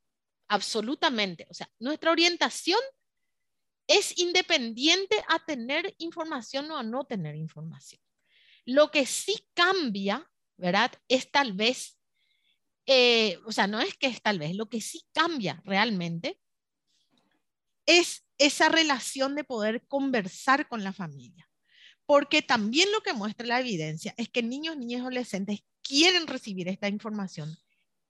Absolutamente. 0.49 1.47
O 1.49 1.55
sea, 1.55 1.71
nuestra 1.79 2.11
orientación 2.11 2.81
es 3.87 4.19
independiente 4.19 5.23
a 5.29 5.45
tener 5.45 5.95
información 5.99 6.71
o 6.71 6.77
a 6.77 6.83
no 6.83 7.05
tener 7.05 7.37
información. 7.37 8.01
Lo 8.65 8.91
que 8.91 9.07
sí 9.07 9.47
cambia, 9.55 10.29
¿verdad? 10.57 10.93
Es 11.09 11.31
tal 11.31 11.53
vez, 11.53 11.99
eh, 12.87 13.39
o 13.47 13.53
sea, 13.53 13.67
no 13.67 13.81
es 13.81 13.97
que 13.97 14.09
es 14.09 14.23
tal 14.23 14.39
vez, 14.39 14.55
lo 14.55 14.69
que 14.69 14.81
sí 14.81 15.05
cambia 15.13 15.63
realmente 15.65 16.41
es 17.87 18.25
esa 18.39 18.69
relación 18.69 19.35
de 19.35 19.45
poder 19.45 19.87
conversar 19.87 20.69
con 20.69 20.83
la 20.83 20.93
familia. 20.93 21.49
Porque 22.07 22.43
también 22.43 22.91
lo 22.93 23.01
que 23.03 23.13
muestra 23.13 23.47
la 23.47 23.61
evidencia 23.61 24.15
es 24.17 24.29
que 24.29 24.43
niños, 24.43 24.77
niñas 24.77 24.99
y 24.99 25.03
adolescentes 25.03 25.61
quieren 25.83 26.27
recibir 26.27 26.69
esta 26.69 26.89
información 26.89 27.57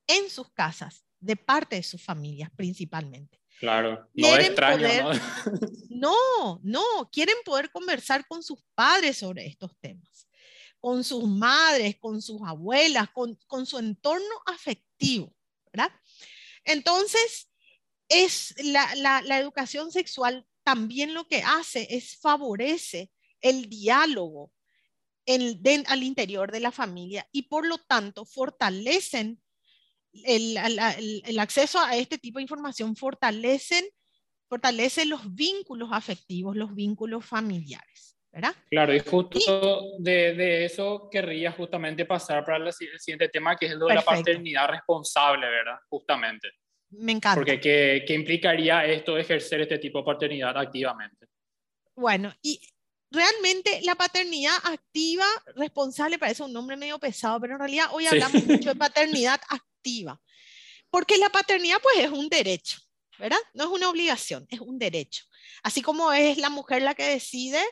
en 0.07 0.29
sus 0.31 0.51
casas, 0.51 1.05
de 1.21 1.37
parte 1.37 1.77
de 1.77 1.83
sus 1.83 2.03
familias 2.03 2.51
principalmente. 2.57 3.41
Claro, 3.61 4.09
no 4.15 4.37
es 4.37 4.49
extraño, 4.49 4.89
¿no? 4.89 5.11
no, 5.89 6.61
no, 6.63 7.11
quieren 7.13 7.37
poder 7.45 7.71
conversar 7.71 8.27
con 8.27 8.43
sus 8.43 8.59
padres 8.75 9.19
sobre 9.19 9.47
estos 9.47 9.77
temas 9.79 10.13
con 10.83 11.05
sus 11.05 11.29
madres, 11.29 11.97
con 12.01 12.21
sus 12.21 12.43
abuelas, 12.45 13.09
con, 13.11 13.39
su 13.65 13.79
entorno 13.79 14.35
afectivo, 14.47 15.33
¿verdad? 15.73 15.93
Entonces, 16.65 17.49
es 18.09 18.53
la, 18.65 19.39
educación 19.39 19.93
sexual 19.93 20.45
también 20.65 21.15
lo 21.15 21.29
que 21.29 21.41
hace 21.45 21.87
es 21.89 22.17
favorece 22.17 23.13
el 23.43 23.69
diálogo 23.69 24.53
al 25.27 26.03
interior 26.03 26.51
de 26.51 26.61
la 26.61 26.73
familia 26.73 27.29
y 27.31 27.43
por 27.43 27.67
lo 27.67 27.79
tanto 27.79 28.25
fortalecen 28.25 29.41
el, 30.25 30.57
el, 31.25 31.39
acceso 31.39 31.79
a 31.79 31.97
este 31.97 32.19
tipo 32.19 32.39
de 32.39 32.43
información, 32.43 32.97
fortalecen, 32.97 33.85
fortalecen 34.49 35.09
los 35.09 35.35
vínculos 35.35 35.91
afectivos, 35.93 36.57
los 36.57 36.75
vínculos 36.75 37.25
familiares. 37.25 38.17
Claro, 38.71 38.95
y 38.95 39.01
justo 39.01 39.99
de, 39.99 40.65
eso 40.65 41.09
querría 41.11 41.53
justamente 41.53 42.07
pasar 42.07 42.43
para 42.45 42.67
el 42.67 42.73
siguiente 42.73 43.29
tema, 43.29 43.57
que 43.57 43.67
es 43.67 43.75
lo 43.75 43.87
de 43.87 43.97
la 43.97 44.03
paternidad 44.03 44.69
responsable, 44.69 45.47
¿verdad? 45.47 45.77
Justamente. 45.89 46.49
Me 46.91 47.13
encanta. 47.13 47.37
Porque 47.37 47.61
¿qué, 47.61 48.05
¿qué, 48.07 48.15
implicaría 48.15 48.87
esto 48.87 49.19
ejercer 49.19 49.63
este 49.63 49.79
tipo 49.79 49.99
de 49.99 50.05
paternidad 50.05 50.57
activamente? 50.57 51.27
Bueno, 51.95 52.35
y 52.41 52.59
realmente 53.13 53.81
la 53.83 53.95
paternidad 53.95 54.57
activa, 54.65 55.27
responsable, 55.55 56.19
parece 56.19 56.43
un 56.43 56.53
nombre 56.53 56.77
medio 56.77 56.99
pesado, 56.99 57.41
pero 57.41 57.55
en 57.55 57.59
realidad 57.61 57.87
hoy 57.93 58.07
hablamos 58.07 58.45
mucho 58.47 58.71
de 58.71 58.77
paternidad 58.77 59.41
activa. 59.49 60.21
Porque 60.91 61.19
la 61.19 61.29
paternidad 61.29 61.79
pues 61.83 61.99
es 61.99 62.11
un 62.11 62.29
derecho, 62.29 62.79
¿verdad? 63.19 63.39
No 63.55 63.65
es 63.65 63.71
una 63.71 63.89
obligación, 63.89 64.47
es 64.51 64.61
un 64.61 64.79
derecho. 64.79 65.25
Así 65.63 65.83
como 65.83 66.13
es 66.13 66.39
la 66.39 66.51
mujer 66.51 66.83
la 66.83 66.95
que 66.95 67.05
decide 67.05 67.63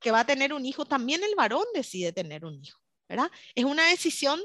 que 0.00 0.10
va 0.10 0.20
a 0.20 0.26
tener 0.26 0.52
un 0.52 0.64
hijo, 0.66 0.84
también 0.84 1.22
el 1.24 1.34
varón 1.34 1.64
decide 1.74 2.12
tener 2.12 2.44
un 2.44 2.62
hijo, 2.62 2.78
¿verdad? 3.08 3.30
Es 3.54 3.64
una 3.64 3.88
decisión 3.88 4.40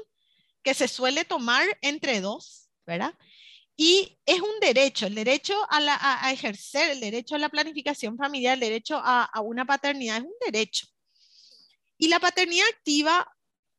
que 0.62 0.74
se 0.74 0.88
suele 0.88 1.24
tomar 1.24 1.66
entre 1.80 2.20
dos, 2.20 2.70
¿verdad? 2.86 3.14
Y 3.82 4.18
es 4.26 4.42
un 4.42 4.60
derecho, 4.60 5.06
el 5.06 5.14
derecho 5.14 5.54
a, 5.70 6.30
ejercer, 6.30 6.90
el 6.90 7.00
derecho 7.00 7.36
a 7.36 7.38
la 7.38 7.48
planificación 7.48 8.18
familiar, 8.18 8.52
el 8.52 8.60
derecho 8.60 9.00
a, 9.02 9.30
una 9.40 9.64
paternidad 9.64 10.18
es 10.18 10.24
un 10.24 10.34
derecho. 10.44 10.86
Y 11.96 12.08
la 12.08 12.20
paternidad 12.20 12.66
activa 12.74 13.26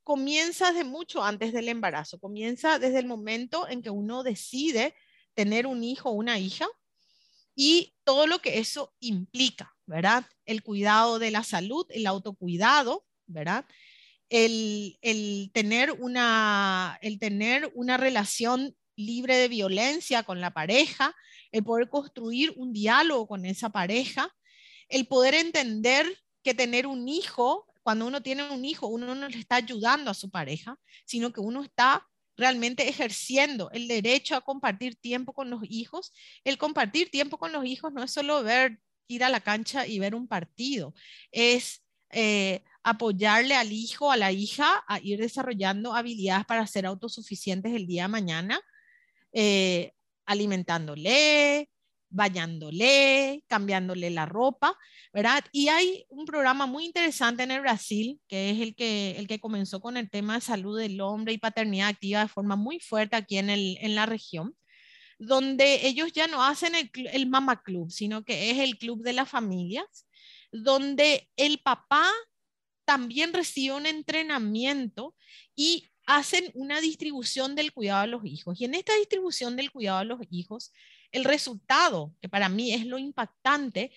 comienza 0.03 0.71
desde 0.71 0.85
mucho 0.85 1.23
antes 1.23 1.53
del 1.53 1.69
embarazo, 1.69 2.19
comienza 2.19 2.79
desde 2.79 2.97
el 2.97 3.05
momento 3.05 3.67
en 3.69 3.83
que 3.83 3.91
uno 3.91 4.23
decide 4.23 4.95
tener 5.35 5.67
un 5.67 5.83
hijo 5.83 6.09
o 6.09 6.13
una 6.13 6.39
hija 6.39 6.67
y 7.55 7.93
todo 8.03 8.25
lo 8.25 8.39
que 8.39 8.57
eso 8.57 8.95
implica, 9.01 9.71
¿verdad? 9.85 10.25
El 10.45 10.63
cuidado 10.63 11.19
de 11.19 11.29
la 11.29 11.43
salud, 11.43 11.85
el 11.89 12.07
autocuidado, 12.07 13.05
¿verdad? 13.27 13.65
El, 14.29 14.97
tener, 15.53 15.91
una, 15.91 16.97
el 17.03 17.19
tener 17.19 17.71
una 17.75 17.97
relación 17.97 18.75
libre 19.05 19.35
de 19.35 19.47
violencia 19.47 20.23
con 20.23 20.41
la 20.41 20.51
pareja, 20.51 21.15
el 21.51 21.63
poder 21.63 21.89
construir 21.89 22.53
un 22.55 22.73
diálogo 22.73 23.27
con 23.27 23.45
esa 23.45 23.69
pareja, 23.69 24.33
el 24.89 25.07
poder 25.07 25.33
entender 25.33 26.05
que 26.43 26.53
tener 26.53 26.87
un 26.87 27.07
hijo, 27.07 27.67
cuando 27.83 28.05
uno 28.05 28.21
tiene 28.21 28.49
un 28.51 28.63
hijo, 28.65 28.87
uno 28.87 29.13
no 29.15 29.27
le 29.27 29.37
está 29.37 29.55
ayudando 29.55 30.11
a 30.11 30.15
su 30.15 30.29
pareja, 30.29 30.77
sino 31.05 31.31
que 31.31 31.39
uno 31.39 31.63
está 31.63 32.07
realmente 32.37 32.87
ejerciendo 32.87 33.69
el 33.71 33.87
derecho 33.87 34.35
a 34.35 34.41
compartir 34.41 34.95
tiempo 34.95 35.33
con 35.33 35.49
los 35.49 35.61
hijos. 35.63 36.13
El 36.43 36.57
compartir 36.57 37.11
tiempo 37.11 37.37
con 37.37 37.51
los 37.51 37.65
hijos 37.65 37.93
no 37.93 38.03
es 38.03 38.11
solo 38.11 38.43
ver 38.43 38.79
ir 39.07 39.23
a 39.23 39.29
la 39.29 39.41
cancha 39.41 39.85
y 39.85 39.99
ver 39.99 40.15
un 40.15 40.27
partido, 40.27 40.93
es 41.31 41.83
eh, 42.11 42.63
apoyarle 42.83 43.55
al 43.55 43.71
hijo, 43.71 44.11
a 44.11 44.17
la 44.17 44.31
hija, 44.31 44.83
a 44.87 44.99
ir 44.99 45.19
desarrollando 45.19 45.93
habilidades 45.93 46.45
para 46.45 46.65
ser 46.65 46.85
autosuficientes 46.85 47.73
el 47.73 47.87
día 47.87 48.03
de 48.03 48.07
mañana, 48.09 48.61
eh, 49.33 49.93
alimentándole, 50.25 51.69
bañándole, 52.09 53.43
cambiándole 53.47 54.09
la 54.09 54.25
ropa, 54.25 54.77
¿verdad? 55.13 55.43
Y 55.51 55.69
hay 55.69 56.05
un 56.09 56.25
programa 56.25 56.65
muy 56.65 56.85
interesante 56.85 57.43
en 57.43 57.51
el 57.51 57.61
Brasil, 57.61 58.19
que 58.27 58.51
es 58.51 58.59
el 58.59 58.75
que, 58.75 59.11
el 59.17 59.27
que 59.27 59.39
comenzó 59.39 59.79
con 59.79 59.97
el 59.97 60.09
tema 60.09 60.35
de 60.35 60.41
salud 60.41 60.77
del 60.77 60.99
hombre 61.01 61.33
y 61.33 61.37
paternidad 61.37 61.89
activa 61.89 62.21
de 62.21 62.27
forma 62.27 62.55
muy 62.55 62.79
fuerte 62.79 63.15
aquí 63.15 63.37
en, 63.37 63.49
el, 63.49 63.77
en 63.81 63.95
la 63.95 64.05
región, 64.05 64.55
donde 65.19 65.87
ellos 65.87 66.11
ya 66.13 66.27
no 66.27 66.43
hacen 66.43 66.75
el, 66.75 66.91
el 67.13 67.27
Mama 67.27 67.61
Club, 67.61 67.91
sino 67.91 68.23
que 68.23 68.51
es 68.51 68.59
el 68.59 68.77
club 68.77 69.03
de 69.03 69.13
las 69.13 69.29
familias, 69.29 70.07
donde 70.51 71.29
el 71.37 71.59
papá 71.59 72.05
también 72.85 73.31
recibe 73.31 73.75
un 73.75 73.85
entrenamiento 73.85 75.15
y 75.55 75.90
hacen 76.15 76.51
una 76.55 76.81
distribución 76.81 77.55
del 77.55 77.71
cuidado 77.71 78.01
de 78.01 78.07
los 78.07 78.25
hijos. 78.25 78.59
Y 78.59 78.65
en 78.65 78.75
esta 78.75 78.93
distribución 78.95 79.55
del 79.55 79.71
cuidado 79.71 79.99
de 79.99 80.05
los 80.05 80.19
hijos, 80.29 80.73
el 81.13 81.23
resultado, 81.23 82.13
que 82.21 82.27
para 82.27 82.49
mí 82.49 82.73
es 82.73 82.85
lo 82.85 82.97
impactante, 82.97 83.93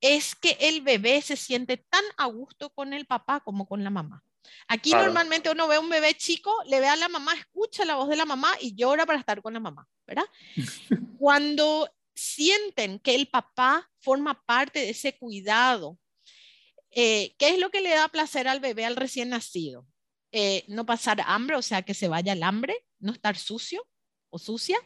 es 0.00 0.34
que 0.34 0.56
el 0.60 0.82
bebé 0.82 1.22
se 1.22 1.36
siente 1.36 1.76
tan 1.76 2.02
a 2.16 2.26
gusto 2.26 2.70
con 2.70 2.92
el 2.92 3.06
papá 3.06 3.38
como 3.38 3.68
con 3.68 3.84
la 3.84 3.90
mamá. 3.90 4.24
Aquí 4.66 4.90
normalmente 4.90 5.48
uno 5.48 5.68
ve 5.68 5.76
a 5.76 5.80
un 5.80 5.88
bebé 5.88 6.14
chico, 6.14 6.52
le 6.66 6.80
ve 6.80 6.88
a 6.88 6.96
la 6.96 7.08
mamá, 7.08 7.32
escucha 7.34 7.84
la 7.84 7.94
voz 7.94 8.08
de 8.08 8.16
la 8.16 8.24
mamá 8.24 8.52
y 8.60 8.74
llora 8.74 9.06
para 9.06 9.20
estar 9.20 9.40
con 9.40 9.54
la 9.54 9.60
mamá, 9.60 9.86
¿verdad? 10.04 10.24
Cuando 11.18 11.88
sienten 12.16 12.98
que 12.98 13.14
el 13.14 13.28
papá 13.28 13.88
forma 14.00 14.42
parte 14.44 14.80
de 14.80 14.90
ese 14.90 15.16
cuidado, 15.16 15.96
eh, 16.90 17.36
¿qué 17.38 17.50
es 17.50 17.60
lo 17.60 17.70
que 17.70 17.80
le 17.80 17.90
da 17.90 18.08
placer 18.08 18.48
al 18.48 18.58
bebé 18.58 18.84
al 18.84 18.96
recién 18.96 19.28
nacido? 19.28 19.86
Eh, 20.32 20.64
no 20.68 20.86
pasar 20.86 21.22
hambre, 21.26 21.56
o 21.56 21.62
sea, 21.62 21.82
que 21.82 21.94
se 21.94 22.08
vaya 22.08 22.32
el 22.32 22.42
hambre, 22.42 22.74
no 22.98 23.12
estar 23.12 23.36
sucio 23.36 23.86
o 24.30 24.38
sucia. 24.38 24.78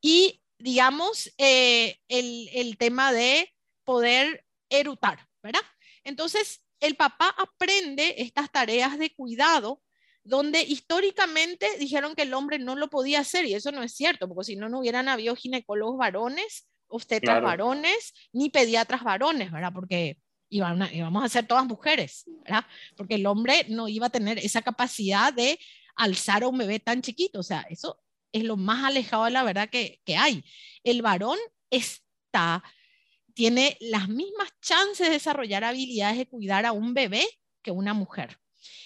Y, 0.00 0.42
digamos, 0.58 1.32
eh, 1.38 1.96
el, 2.08 2.48
el 2.52 2.76
tema 2.76 3.12
de 3.12 3.52
poder 3.84 4.44
erutar, 4.68 5.26
¿verdad? 5.42 5.62
Entonces, 6.02 6.62
el 6.80 6.96
papá 6.96 7.34
aprende 7.38 8.16
estas 8.18 8.50
tareas 8.50 8.98
de 8.98 9.14
cuidado 9.14 9.80
donde 10.24 10.62
históricamente 10.62 11.78
dijeron 11.78 12.14
que 12.14 12.22
el 12.22 12.34
hombre 12.34 12.58
no 12.58 12.76
lo 12.76 12.88
podía 12.88 13.20
hacer 13.20 13.44
y 13.44 13.54
eso 13.54 13.70
no 13.72 13.82
es 13.82 13.94
cierto, 13.94 14.26
porque 14.26 14.44
si 14.44 14.56
no, 14.56 14.68
no 14.68 14.80
hubieran 14.80 15.08
habido 15.08 15.36
ginecólogos 15.36 15.98
varones, 15.98 16.66
obstetras 16.88 17.42
varones, 17.42 18.14
ni 18.32 18.48
pediatras 18.48 19.04
varones, 19.04 19.52
¿verdad? 19.52 19.72
Porque 19.74 20.18
íbamos 20.54 21.24
a 21.24 21.28
ser 21.28 21.46
todas 21.46 21.66
mujeres, 21.66 22.24
¿verdad? 22.44 22.64
Porque 22.96 23.16
el 23.16 23.26
hombre 23.26 23.66
no 23.68 23.88
iba 23.88 24.06
a 24.06 24.10
tener 24.10 24.38
esa 24.38 24.62
capacidad 24.62 25.32
de 25.32 25.58
alzar 25.96 26.42
a 26.42 26.48
un 26.48 26.58
bebé 26.58 26.80
tan 26.80 27.02
chiquito, 27.02 27.40
o 27.40 27.42
sea, 27.42 27.66
eso 27.70 28.00
es 28.32 28.44
lo 28.44 28.56
más 28.56 28.84
alejado 28.84 29.24
de 29.24 29.30
la 29.30 29.44
verdad 29.44 29.68
que, 29.68 30.00
que 30.04 30.16
hay. 30.16 30.44
El 30.82 31.02
varón 31.02 31.38
está, 31.70 32.62
tiene 33.32 33.76
las 33.80 34.08
mismas 34.08 34.48
chances 34.60 35.06
de 35.06 35.12
desarrollar 35.12 35.64
habilidades 35.64 36.18
de 36.18 36.26
cuidar 36.26 36.66
a 36.66 36.72
un 36.72 36.94
bebé 36.94 37.26
que 37.62 37.70
una 37.70 37.94
mujer. 37.94 38.38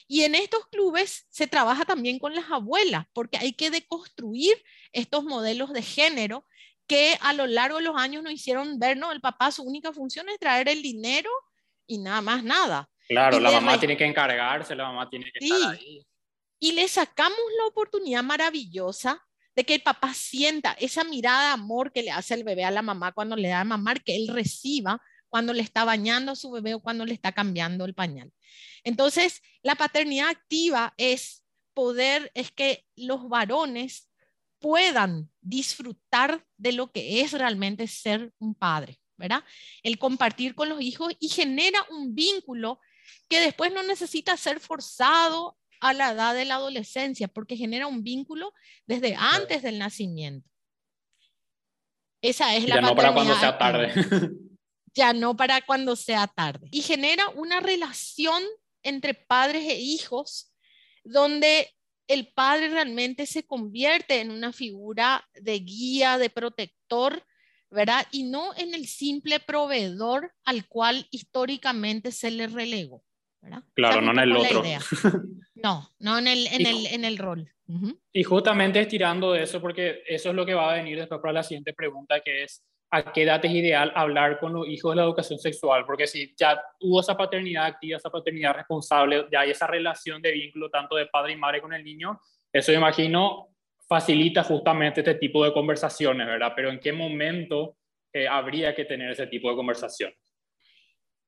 Y 0.06 0.22
en 0.22 0.34
estos 0.34 0.66
clubes 0.68 1.26
se 1.30 1.46
trabaja 1.46 1.84
también 1.84 2.18
con 2.18 2.34
las 2.34 2.50
abuelas, 2.50 3.06
porque 3.12 3.37
hay 3.37 3.52
que 3.52 3.70
deconstruir 3.70 4.56
estos 4.92 5.25
modelos 5.25 5.72
de 5.72 5.82
género 5.82 6.46
que 6.87 7.18
a 7.20 7.34
lo 7.34 7.46
largo 7.46 7.76
de 7.76 7.84
los 7.84 7.96
años 7.96 8.22
nos 8.22 8.32
hicieron 8.32 8.78
ver, 8.78 8.96
¿no? 8.96 9.12
El 9.12 9.20
papá 9.20 9.52
su 9.52 9.62
única 9.62 9.92
función 9.92 10.28
es 10.30 10.38
traer 10.38 10.68
el 10.70 10.82
dinero 10.82 11.31
y 11.88 11.98
nada 11.98 12.20
más 12.20 12.44
nada. 12.44 12.88
Claro, 13.09 13.40
la 13.40 13.51
mamá 13.51 13.81
tiene 13.81 13.96
que 13.96 14.05
encargarse, 14.05 14.77
la 14.77 14.85
mamá 14.85 15.09
tiene 15.11 15.33
que 15.33 15.44
estar 15.44 15.72
ahí. 15.72 16.07
Y 16.61 16.72
le 16.72 16.87
sacamos 16.87 17.38
la 17.59 17.66
oportunidad 17.66 18.22
maravillosa 18.22 19.24
de 19.57 19.64
que 19.64 19.74
el 19.74 19.83
papá 19.83 20.14
sienta 20.14 20.77
esa 20.79 21.03
mirada 21.03 21.48
de 21.48 21.53
amor 21.55 21.90
que 21.90 22.03
le 22.03 22.11
hace 22.11 22.35
el 22.35 22.44
bebé 22.44 22.64
a 22.64 22.70
la 22.70 22.83
mamá 22.83 23.12
cuando 23.12 23.35
le 23.35 23.48
da 23.48 23.62
a 23.62 23.64
mamar, 23.64 24.05
que 24.05 24.14
él 24.14 24.29
reciba 24.29 25.01
cuando 25.29 25.53
le 25.53 25.62
está 25.62 25.85
bañando 25.85 26.33
a 26.33 26.37
su 26.37 26.51
bebé 26.51 26.74
o 26.74 26.81
cuando 26.81 27.05
le 27.05 27.14
está 27.14 27.33
cambiando 27.33 27.85
el 27.85 27.94
pañal. 27.94 28.33
Entonces, 28.85 29.42
la 29.62 29.74
paternidad 29.74 30.29
activa 30.29 30.94
es 30.96 31.44
poder, 31.74 32.31
es 32.35 32.51
que 32.51 32.85
los 32.96 33.29
varones 33.29 34.09
puedan 34.59 35.31
disfrutar 35.40 36.44
de 36.57 36.72
lo 36.72 36.90
que 36.90 37.20
es 37.20 37.33
realmente 37.33 37.87
ser 37.87 38.33
un 38.38 38.55
padre. 38.55 38.98
¿Verdad? 39.18 39.44
El 39.83 39.98
compartir 39.98 40.54
con 40.54 40.68
los 40.68 40.81
hijos 40.81 41.12
y 41.20 41.28
genera 41.28 41.85
un 41.90 42.14
vínculo 42.14 42.81
que 43.28 43.40
después 43.40 43.72
no 43.72 43.83
necesita 43.83 44.37
ser 44.37 44.61
forzado 44.61 45.59
a 45.81 45.92
la 45.92 46.12
edad 46.12 46.35
de 46.35 46.44
la 46.44 46.57
adolescencia, 46.57 47.28
porque 47.28 47.57
genera 47.57 47.87
un 47.87 48.02
vínculo 48.02 48.52
desde 48.87 49.14
antes 49.16 49.62
del 49.62 49.78
nacimiento. 49.78 50.48
Esa 52.20 52.57
es 52.57 52.68
la 52.68 52.76
ya 52.76 52.81
no 52.81 52.96
para 52.96 53.14
cuando 53.14 53.38
sea 53.38 53.59
tarde. 53.59 53.92
ya 54.94 55.12
no 55.12 55.37
para 55.37 55.61
cuando 55.62 55.94
sea 55.94 56.26
tarde. 56.26 56.68
Y 56.72 56.83
genera 56.83 57.28
una 57.31 57.61
relación 57.61 58.42
entre 58.83 59.14
padres 59.14 59.64
e 59.68 59.78
hijos 59.78 60.52
donde 61.04 61.72
el 62.09 62.33
padre 62.33 62.70
realmente 62.70 63.26
se 63.26 63.46
convierte 63.46 64.20
en 64.20 64.31
una 64.31 64.52
figura 64.52 65.28
de 65.35 65.59
guía, 65.61 66.18
de 66.18 66.31
protector, 66.31 67.24
¿verdad? 67.70 68.07
Y 68.11 68.24
no 68.24 68.54
en 68.57 68.74
el 68.74 68.87
simple 68.87 69.40
proveedor 69.40 70.33
al 70.44 70.66
cual 70.66 71.07
históricamente 71.11 72.12
se 72.12 72.31
le 72.31 72.46
relegó, 72.46 73.04
¿verdad? 73.40 73.62
Claro, 73.74 74.00
no 74.00 74.12
en 74.12 74.18
el 74.18 74.37
otro. 74.37 74.62
No, 75.61 75.90
no 75.98 76.18
en 76.18 76.28
el, 76.28 76.46
en 76.46 76.66
el, 76.66 76.87
en 76.87 77.04
el 77.04 77.18
rol. 77.18 77.52
Y 78.12 78.22
justamente 78.22 78.81
estirando 78.81 79.33
de 79.33 79.42
eso, 79.42 79.61
porque 79.61 80.02
eso 80.07 80.31
es 80.31 80.35
lo 80.37 80.46
que 80.46 80.54
va 80.54 80.70
a 80.70 80.76
venir 80.76 80.96
después 80.96 81.20
para 81.20 81.33
la 81.33 81.42
siguiente 81.42 81.74
pregunta, 81.74 82.20
que 82.20 82.44
es, 82.44 82.64
¿a 82.90 83.12
qué 83.12 83.24
edad 83.24 83.44
es 83.44 83.50
ideal 83.50 83.92
hablar 83.94 84.38
con 84.38 84.52
los 84.52 84.68
hijos 84.68 84.92
de 84.92 84.96
la 84.96 85.02
educación 85.02 85.38
sexual? 85.38 85.85
Porque 85.85 86.07
si 86.07 86.33
ya 86.38 86.62
hubo 86.81 87.00
esa 87.00 87.16
paternidad 87.16 87.66
activa, 87.66 87.98
esa 87.98 88.09
paternidad 88.09 88.54
responsable, 88.54 89.26
ya 89.31 89.40
hay 89.40 89.50
esa 89.50 89.66
relación 89.66 90.22
de 90.22 90.33
vínculo 90.33 90.70
tanto 90.70 90.94
de 90.94 91.07
padre 91.07 91.33
y 91.33 91.37
madre 91.37 91.61
con 91.61 91.74
el 91.74 91.85
niño, 91.85 92.18
eso 92.52 92.72
imagino 92.72 93.48
facilita 93.88 94.44
justamente 94.44 95.01
este 95.01 95.14
tipo 95.14 95.44
de 95.44 95.53
conversaciones, 95.53 96.27
¿verdad? 96.27 96.53
Pero 96.55 96.70
¿en 96.70 96.79
qué 96.79 96.92
momento 96.92 97.77
eh, 98.12 98.29
habría 98.29 98.74
que 98.74 98.85
tener 98.85 99.11
ese 99.11 99.27
tipo 99.27 99.48
de 99.51 99.57
conversaciones? 99.57 100.18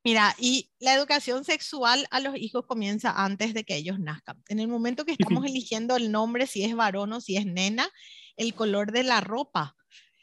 Mira, 0.02 0.34
y 0.38 0.70
la 0.78 0.94
educación 0.94 1.44
sexual 1.44 2.06
a 2.10 2.20
los 2.20 2.36
hijos 2.36 2.66
comienza 2.66 3.22
antes 3.22 3.52
de 3.52 3.64
que 3.64 3.76
ellos 3.76 3.98
nazcan. 3.98 4.42
En 4.48 4.58
el 4.58 4.68
momento 4.68 5.04
que 5.04 5.12
estamos 5.12 5.44
eligiendo 5.44 5.96
el 5.96 6.10
nombre, 6.10 6.46
si 6.46 6.64
es 6.64 6.74
varón 6.74 7.12
o 7.12 7.20
si 7.20 7.36
es 7.36 7.44
nena, 7.44 7.88
el 8.36 8.54
color 8.54 8.92
de 8.92 9.04
la 9.04 9.20
ropa. 9.20 9.76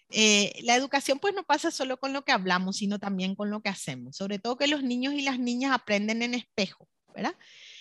Eh, 0.10 0.54
la 0.63 0.76
educación 0.76 1.19
pues 1.19 1.36
no 1.36 1.43
pasa 1.43 1.69
solo 1.69 1.97
con 1.97 2.13
lo 2.13 2.23
que 2.23 2.32
hablamos, 2.32 2.78
sino 2.78 2.97
también 2.97 3.36
con 3.36 3.52
lo 3.52 3.62
que 3.62 3.69
hacemos. 3.69 4.15
Sobre 4.15 4.39
todo 4.39 4.58
que 4.58 4.67
los 4.67 4.82
niños 4.82 5.13
y 5.13 5.21
las 5.21 5.38
niñas 5.38 5.73
aprenden 5.73 6.23
en 6.23 6.34
espejo, 6.34 6.88
¿verdad? 7.13 7.36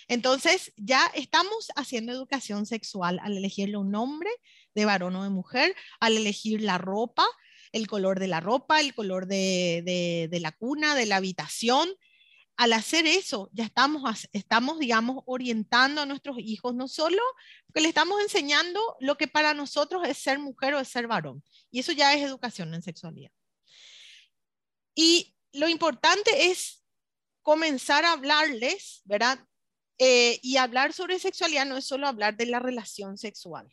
Entonces, 0.07 0.71
ya 0.77 1.05
estamos 1.15 1.69
haciendo 1.75 2.13
educación 2.13 2.65
sexual 2.65 3.19
al 3.21 3.37
elegirle 3.37 3.77
un 3.77 3.91
nombre 3.91 4.29
de 4.73 4.85
varón 4.85 5.15
o 5.15 5.23
de 5.23 5.29
mujer, 5.29 5.75
al 5.99 6.15
elegir 6.15 6.61
la 6.61 6.77
ropa, 6.77 7.25
el 7.71 7.87
color 7.87 8.19
de 8.19 8.27
la 8.27 8.39
ropa, 8.39 8.79
el 8.79 8.95
color 8.95 9.27
de, 9.27 10.29
la 10.41 10.51
cuna, 10.53 10.95
de 10.95 11.05
la 11.05 11.17
habitación. 11.17 11.89
Al 12.55 12.73
hacer 12.73 13.05
eso, 13.05 13.49
ya 13.53 13.65
estamos, 13.65 14.27
estamos, 14.31 14.79
digamos, 14.79 15.23
orientando 15.25 16.01
a 16.01 16.05
nuestros 16.05 16.37
hijos, 16.39 16.73
no 16.73 16.87
solo 16.87 17.21
que 17.73 17.81
le 17.81 17.89
estamos 17.89 18.21
enseñando 18.21 18.79
lo 18.99 19.17
que 19.17 19.27
para 19.27 19.53
nosotros 19.53 20.07
es 20.07 20.17
ser 20.17 20.39
mujer 20.39 20.73
o 20.73 20.79
es 20.79 20.87
ser 20.87 21.05
varón. 21.07 21.43
Y 21.69 21.79
eso 21.79 21.91
ya 21.91 22.13
es 22.13 22.23
educación 22.23 22.73
en 22.73 22.81
sexualidad. 22.81 23.31
Y 24.95 25.35
lo 25.51 25.67
importante 25.69 26.49
es 26.49 26.83
comenzar 27.43 28.05
a 28.05 28.13
hablarles, 28.13 29.01
¿verdad? 29.05 29.39
Eh, 29.99 30.39
y 30.43 30.57
hablar 30.57 30.93
sobre 30.93 31.19
sexualidad 31.19 31.65
no 31.65 31.77
es 31.77 31.85
solo 31.85 32.07
hablar 32.07 32.37
de 32.37 32.45
la 32.45 32.59
relación 32.59 33.17
sexual. 33.17 33.67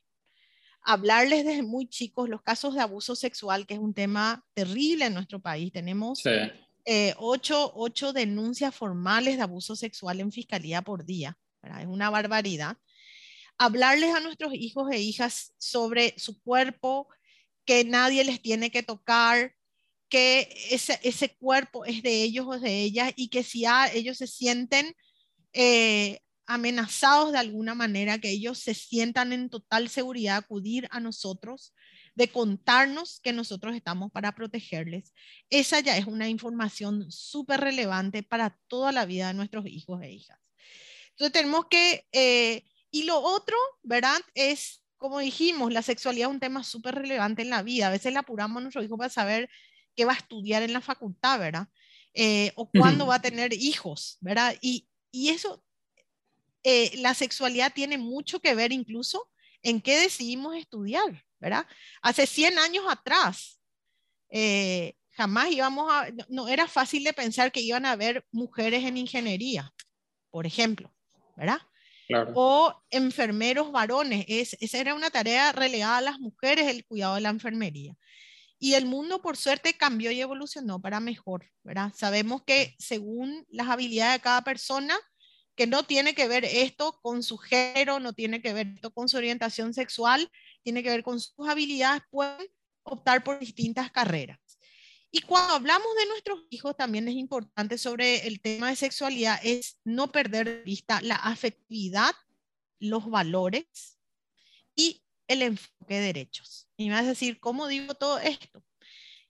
Hablarles 0.82 1.44
desde 1.44 1.62
muy 1.62 1.88
chicos 1.88 2.28
los 2.28 2.42
casos 2.42 2.74
de 2.74 2.80
abuso 2.80 3.14
sexual, 3.16 3.66
que 3.66 3.74
es 3.74 3.80
un 3.80 3.94
tema 3.94 4.44
terrible 4.54 5.06
en 5.06 5.14
nuestro 5.14 5.40
país. 5.40 5.72
Tenemos 5.72 6.22
eh, 6.86 7.14
ocho, 7.18 8.12
denuncias 8.12 8.74
formales 8.74 9.36
de 9.36 9.42
abuso 9.42 9.76
sexual 9.76 10.20
en 10.20 10.32
fiscalía 10.32 10.82
por 10.82 11.04
día. 11.04 11.38
Es 11.62 11.86
una 11.86 12.10
barbaridad. 12.10 12.76
Hablarles 13.56 14.14
a 14.14 14.20
nuestros 14.20 14.52
hijos 14.52 14.90
e 14.92 15.00
hijas 15.00 15.54
sobre 15.58 16.14
su 16.18 16.42
cuerpo, 16.42 17.08
que 17.64 17.84
nadie 17.84 18.24
les 18.24 18.42
tiene 18.42 18.70
que 18.70 18.82
tocar, 18.82 19.54
que 20.10 20.54
ese, 20.70 21.00
ese 21.02 21.34
cuerpo 21.36 21.86
es 21.86 22.02
de 22.02 22.22
ellos 22.22 22.46
o 22.46 22.58
de 22.58 22.82
ellas 22.82 23.12
y 23.16 23.28
que 23.28 23.42
si 23.42 23.64
ellos 23.94 24.18
se 24.18 24.26
sienten 24.26 24.94
eh, 25.54 26.20
amenazados 26.46 27.32
de 27.32 27.38
alguna 27.38 27.74
manera, 27.74 28.18
que 28.18 28.30
ellos 28.30 28.58
se 28.58 28.74
sientan 28.74 29.32
en 29.32 29.48
total 29.48 29.88
seguridad 29.88 30.36
acudir 30.36 30.86
a 30.90 31.00
nosotros 31.00 31.72
de 32.14 32.28
contarnos 32.28 33.20
que 33.20 33.32
nosotros 33.32 33.74
estamos 33.74 34.12
para 34.12 34.34
protegerles. 34.34 35.12
Esa 35.50 35.80
ya 35.80 35.96
es 35.96 36.06
una 36.06 36.28
información 36.28 37.10
súper 37.10 37.60
relevante 37.60 38.22
para 38.22 38.58
toda 38.68 38.92
la 38.92 39.04
vida 39.04 39.28
de 39.28 39.34
nuestros 39.34 39.66
hijos 39.66 40.02
e 40.02 40.12
hijas. 40.12 40.38
Entonces 41.10 41.32
tenemos 41.32 41.66
que, 41.68 42.06
eh, 42.12 42.64
y 42.90 43.04
lo 43.04 43.20
otro, 43.20 43.56
¿verdad? 43.82 44.20
Es, 44.34 44.82
como 44.96 45.18
dijimos, 45.18 45.72
la 45.72 45.82
sexualidad 45.82 46.28
es 46.28 46.34
un 46.34 46.40
tema 46.40 46.62
súper 46.62 46.94
relevante 46.94 47.42
en 47.42 47.50
la 47.50 47.62
vida. 47.62 47.88
A 47.88 47.90
veces 47.90 48.12
le 48.12 48.18
apuramos 48.18 48.58
a 48.58 48.60
nuestro 48.60 48.82
hijo 48.82 48.96
para 48.96 49.10
saber 49.10 49.48
qué 49.96 50.04
va 50.04 50.12
a 50.12 50.16
estudiar 50.16 50.62
en 50.62 50.72
la 50.72 50.80
facultad, 50.80 51.38
¿verdad? 51.38 51.68
Eh, 52.14 52.52
o 52.54 52.70
cuándo 52.70 53.06
va 53.06 53.16
a 53.16 53.22
tener 53.22 53.52
hijos, 53.52 54.18
¿verdad? 54.20 54.56
Y, 54.60 54.86
y 55.14 55.28
eso, 55.28 55.62
eh, 56.64 56.90
la 56.96 57.14
sexualidad 57.14 57.72
tiene 57.72 57.98
mucho 57.98 58.40
que 58.40 58.56
ver 58.56 58.72
incluso 58.72 59.30
en 59.62 59.80
qué 59.80 59.96
decidimos 59.96 60.56
estudiar, 60.56 61.24
¿verdad? 61.38 61.66
Hace 62.02 62.26
100 62.26 62.58
años 62.58 62.84
atrás, 62.88 63.60
eh, 64.30 64.94
jamás 65.12 65.52
íbamos 65.52 65.88
a, 65.88 66.08
no, 66.28 66.48
era 66.48 66.66
fácil 66.66 67.04
de 67.04 67.12
pensar 67.12 67.52
que 67.52 67.60
iban 67.60 67.86
a 67.86 67.92
haber 67.92 68.26
mujeres 68.32 68.82
en 68.84 68.96
ingeniería, 68.96 69.72
por 70.30 70.46
ejemplo, 70.46 70.92
¿verdad? 71.36 71.58
O 72.34 72.74
enfermeros 72.90 73.70
varones, 73.70 74.24
es, 74.26 74.56
esa 74.60 74.78
era 74.78 74.96
una 74.96 75.10
tarea 75.10 75.52
relegada 75.52 75.98
a 75.98 76.02
las 76.02 76.18
mujeres, 76.18 76.66
el 76.66 76.84
cuidado 76.84 77.14
de 77.14 77.20
la 77.20 77.30
enfermería. 77.30 77.94
Y 78.64 78.76
el 78.76 78.86
mundo, 78.86 79.20
por 79.20 79.36
suerte, 79.36 79.74
cambió 79.74 80.10
y 80.10 80.22
evolucionó 80.22 80.80
para 80.80 80.98
mejor, 80.98 81.52
¿verdad? 81.64 81.92
Sabemos 81.94 82.44
que 82.44 82.74
según 82.78 83.44
las 83.50 83.68
habilidades 83.68 84.14
de 84.14 84.22
cada 84.22 84.40
persona, 84.40 84.96
que 85.54 85.66
no 85.66 85.82
tiene 85.82 86.14
que 86.14 86.28
ver 86.28 86.46
esto 86.46 86.98
con 87.02 87.22
su 87.22 87.36
género, 87.36 88.00
no 88.00 88.14
tiene 88.14 88.40
que 88.40 88.54
ver 88.54 88.68
esto 88.68 88.90
con 88.90 89.10
su 89.10 89.18
orientación 89.18 89.74
sexual, 89.74 90.30
tiene 90.62 90.82
que 90.82 90.88
ver 90.88 91.02
con 91.02 91.20
sus 91.20 91.46
habilidades, 91.46 92.04
pueden 92.10 92.46
optar 92.84 93.22
por 93.22 93.38
distintas 93.38 93.92
carreras. 93.92 94.38
Y 95.10 95.20
cuando 95.20 95.52
hablamos 95.52 95.94
de 95.98 96.06
nuestros 96.06 96.40
hijos, 96.48 96.74
también 96.74 97.06
es 97.06 97.16
importante 97.16 97.76
sobre 97.76 98.26
el 98.26 98.40
tema 98.40 98.70
de 98.70 98.76
sexualidad, 98.76 99.38
es 99.42 99.78
no 99.84 100.10
perder 100.10 100.48
de 100.48 100.62
vista 100.62 101.02
la 101.02 101.16
afectividad, 101.16 102.14
los 102.78 103.10
valores 103.10 103.98
y 104.74 105.02
el 105.28 105.42
enfoque 105.42 105.96
de 105.96 106.00
derechos. 106.00 106.63
Y 106.76 106.88
me 106.88 106.94
vas 106.94 107.04
a 107.04 107.08
decir, 107.08 107.38
¿cómo 107.40 107.66
digo 107.66 107.94
todo 107.94 108.18
esto? 108.18 108.62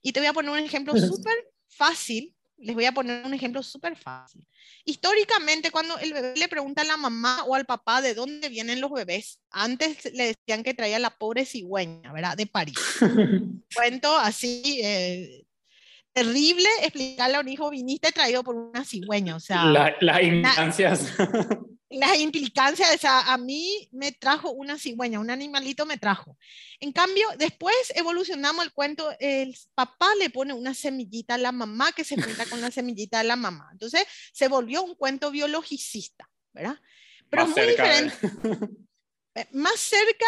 Y 0.01 0.11
te 0.11 0.19
voy 0.19 0.27
a 0.27 0.33
poner 0.33 0.51
un 0.51 0.59
ejemplo 0.59 0.93
súper 0.97 1.35
fácil 1.67 2.35
les 2.57 2.75
voy 2.75 2.85
a 2.85 2.91
poner 2.91 3.25
un 3.25 3.33
ejemplo 3.33 3.61
súper 3.61 3.95
fácil. 3.95 4.47
Históricamente, 4.85 5.71
cuando 5.71 5.97
el 5.97 6.13
bebé 6.13 6.33
le 6.35 6.47
pregunta 6.47 6.83
a 6.83 6.85
la 6.85 6.97
mamá 6.97 7.43
o 7.45 7.55
al 7.55 7.65
papá 7.65 8.01
de 8.01 8.13
dónde 8.13 8.49
vienen 8.49 8.81
los 8.81 8.91
bebés, 8.91 9.39
antes 9.51 10.05
le 10.13 10.35
decían 10.35 10.63
que 10.63 10.73
traía 10.73 10.99
la 10.99 11.09
pobre 11.17 11.45
cigüeña, 11.45 12.13
¿verdad? 12.13 12.37
De 12.37 12.47
París. 12.47 12.77
Cuento 13.75 14.15
así, 14.17 14.79
eh, 14.83 15.45
terrible 16.13 16.67
explicarle 16.81 17.35
a 17.35 17.41
un 17.41 17.49
hijo, 17.49 17.69
viniste 17.69 18.11
traído 18.11 18.43
por 18.43 18.55
una 18.55 18.85
cigüeña, 18.85 19.35
o 19.35 19.39
sea... 19.39 19.65
las 19.65 20.79
instancias. 21.95 22.17
las 22.17 22.19
implicancias, 22.19 23.03
o 23.03 23.07
a 23.07 23.37
mí 23.37 23.89
me 23.91 24.11
trajo 24.11 24.51
una 24.51 24.77
cigüeña, 24.77 25.19
un 25.19 25.29
animalito 25.29 25.85
me 25.85 25.97
trajo. 25.97 26.37
En 26.79 26.91
cambio, 26.91 27.27
después 27.37 27.75
evolucionamos 27.95 28.65
el 28.65 28.73
cuento, 28.73 29.09
el 29.19 29.57
papá 29.73 30.07
le 30.19 30.29
pone 30.29 30.53
una 30.53 30.73
semillita 30.73 31.35
a 31.35 31.37
la 31.39 31.51
mamá 31.51 31.91
que 31.91 32.03
se 32.03 32.21
junta 32.21 32.45
con 32.45 32.61
la 32.61 32.71
semillita 32.71 33.19
de 33.19 33.25
la 33.25 33.35
mamá. 33.35 33.69
Entonces, 33.71 34.05
se 34.33 34.47
volvió 34.47 34.83
un 34.83 34.95
cuento 34.95 35.31
biologicista, 35.31 36.29
¿verdad? 36.53 36.79
Pero 37.29 37.47
muy 37.47 37.65
diferente. 37.67 38.15
Eh, 39.37 39.49
más 39.51 39.77
cerca 39.77 40.25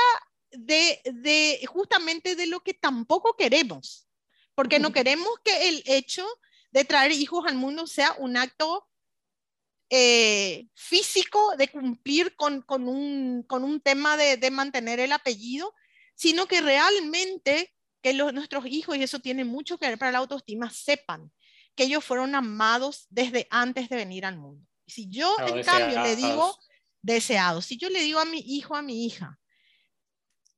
de, 0.51 0.99
de, 1.05 1.65
justamente 1.65 2.35
de 2.35 2.45
lo 2.45 2.59
que 2.59 2.73
tampoco 2.73 3.37
queremos, 3.37 4.05
porque 4.53 4.79
no 4.79 4.91
queremos 4.91 5.29
que 5.45 5.69
el 5.69 5.81
hecho 5.85 6.27
de 6.71 6.85
traer 6.85 7.11
hijos 7.13 7.45
al 7.47 7.55
mundo 7.55 7.87
sea 7.87 8.15
un 8.19 8.37
acto 8.37 8.86
eh, 9.89 10.67
físico 10.75 11.55
de 11.57 11.69
cumplir 11.69 12.35
con, 12.35 12.61
con, 12.61 12.87
un, 12.87 13.43
con 13.43 13.63
un, 13.63 13.79
tema 13.79 14.17
de, 14.17 14.37
de, 14.37 14.51
mantener 14.51 14.99
el 14.99 15.11
apellido, 15.11 15.73
sino 16.15 16.45
que 16.45 16.61
realmente 16.61 17.73
que 18.01 18.13
los, 18.13 18.33
nuestros 18.33 18.65
hijos, 18.65 18.97
y 18.97 19.03
eso 19.03 19.19
tiene 19.19 19.45
mucho 19.45 19.77
que 19.77 19.87
ver 19.87 19.97
para 19.97 20.11
la 20.11 20.19
autoestima, 20.19 20.69
sepan 20.69 21.31
que 21.75 21.83
ellos 21.83 22.03
fueron 22.03 22.35
amados 22.35 23.05
desde 23.09 23.47
antes 23.49 23.87
de 23.87 23.95
venir 23.95 24.25
al 24.25 24.37
mundo. 24.37 24.65
Si 24.87 25.07
yo, 25.09 25.35
en 25.45 25.63
cambio, 25.63 26.01
le 26.01 26.15
digo 26.15 26.57
deseados, 27.01 27.65
si 27.65 27.77
yo 27.77 27.89
le 27.89 28.01
digo 28.01 28.19
a 28.19 28.25
mi 28.25 28.39
hijo, 28.39 28.75
a 28.75 28.81
mi 28.81 29.05
hija, 29.05 29.39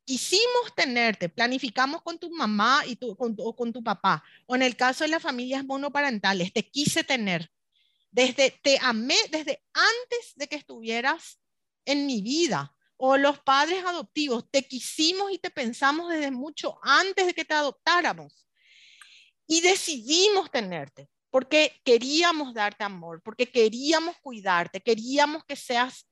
quisimos 0.05 0.73
tenerte, 0.75 1.29
planificamos 1.29 2.01
con 2.01 2.17
tu 2.17 2.31
mamá 2.31 2.83
y 2.87 2.95
tu, 2.95 3.15
con, 3.15 3.35
o 3.37 3.55
con 3.55 3.73
tu 3.73 3.83
papá, 3.83 4.23
o 4.47 4.55
en 4.55 4.63
el 4.63 4.75
caso 4.75 5.03
de 5.03 5.09
las 5.09 5.21
familias 5.21 5.65
monoparentales, 5.65 6.53
te 6.53 6.67
quise 6.67 7.03
tener, 7.03 7.51
desde 8.11 8.51
te 8.63 8.77
amé 8.81 9.15
desde 9.31 9.63
antes 9.73 10.33
de 10.35 10.47
que 10.47 10.55
estuvieras 10.55 11.39
en 11.85 12.05
mi 12.05 12.21
vida. 12.21 12.75
O 13.01 13.15
los 13.15 13.39
padres 13.39 13.85
adoptivos, 13.85 14.49
te 14.51 14.67
quisimos 14.67 15.31
y 15.31 15.37
te 15.37 15.49
pensamos 15.49 16.09
desde 16.11 16.31
mucho 16.31 16.77
antes 16.83 17.27
de 17.27 17.33
que 17.33 17.45
te 17.45 17.53
adoptáramos. 17.53 18.45
Y 19.47 19.61
decidimos 19.61 20.51
tenerte 20.51 21.09
porque 21.29 21.79
queríamos 21.85 22.53
darte 22.53 22.83
amor, 22.83 23.21
porque 23.23 23.49
queríamos 23.49 24.17
cuidarte, 24.21 24.81
queríamos 24.81 25.45
que 25.45 25.55
seas 25.55 26.07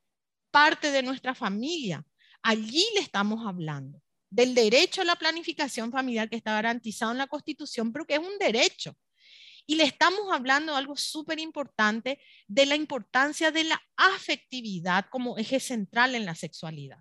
parte 0.51 0.91
de 0.91 1.03
nuestra 1.03 1.35
familia. 1.35 2.05
Allí 2.41 2.85
le 2.93 3.01
estamos 3.01 3.45
hablando 3.45 4.01
del 4.29 4.53
derecho 4.53 5.01
a 5.01 5.05
la 5.05 5.15
planificación 5.15 5.91
familiar 5.91 6.29
que 6.29 6.35
está 6.35 6.53
garantizado 6.53 7.11
en 7.11 7.17
la 7.17 7.27
Constitución, 7.27 7.91
pero 7.91 8.05
que 8.05 8.15
es 8.15 8.19
un 8.19 8.37
derecho. 8.37 8.95
Y 9.67 9.75
le 9.75 9.83
estamos 9.83 10.31
hablando 10.31 10.71
de 10.71 10.79
algo 10.79 10.95
súper 10.95 11.39
importante, 11.39 12.19
de 12.47 12.65
la 12.65 12.75
importancia 12.75 13.51
de 13.51 13.65
la 13.65 13.81
afectividad 13.97 15.05
como 15.09 15.37
eje 15.37 15.59
central 15.59 16.15
en 16.15 16.25
la 16.25 16.35
sexualidad 16.35 16.99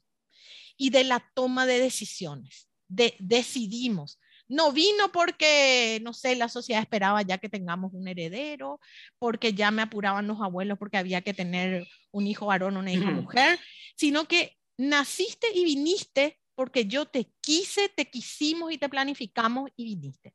y 0.77 0.91
de 0.91 1.05
la 1.05 1.25
toma 1.35 1.65
de 1.65 1.79
decisiones. 1.79 2.69
De, 2.89 3.15
decidimos. 3.19 4.21
No 4.49 4.73
vino 4.73 5.11
porque, 5.13 6.01
no 6.03 6.13
sé, 6.13 6.37
la 6.37 6.49
sociedad 6.49 6.83
esperaba 6.83 7.23
ya 7.23 7.39
que 7.39 7.49
tengamos 7.49 7.93
un 7.95 8.07
heredero, 8.07 8.81
porque 9.19 9.55
ya 9.55 9.71
me 9.71 9.83
apuraban 9.83 10.27
los 10.27 10.41
abuelos 10.41 10.79
porque 10.79 10.99
había 10.99 11.21
que 11.21 11.35
tener 11.35 11.87
un 12.11 12.27
hijo 12.27 12.47
varón, 12.47 12.77
una 12.77 12.93
hija 12.93 13.11
mujer, 13.11 13.59
sino 13.97 14.27
que 14.27 14.57
naciste 14.77 15.47
y 15.55 15.65
viniste 15.65 16.39
porque 16.55 16.87
yo 16.87 17.07
te 17.07 17.31
quise, 17.41 17.89
te 17.91 18.09
quisimos 18.09 18.73
y 18.73 18.79
te 18.79 18.89
planificamos 18.89 19.71
y 19.77 19.85
viniste. 19.85 20.35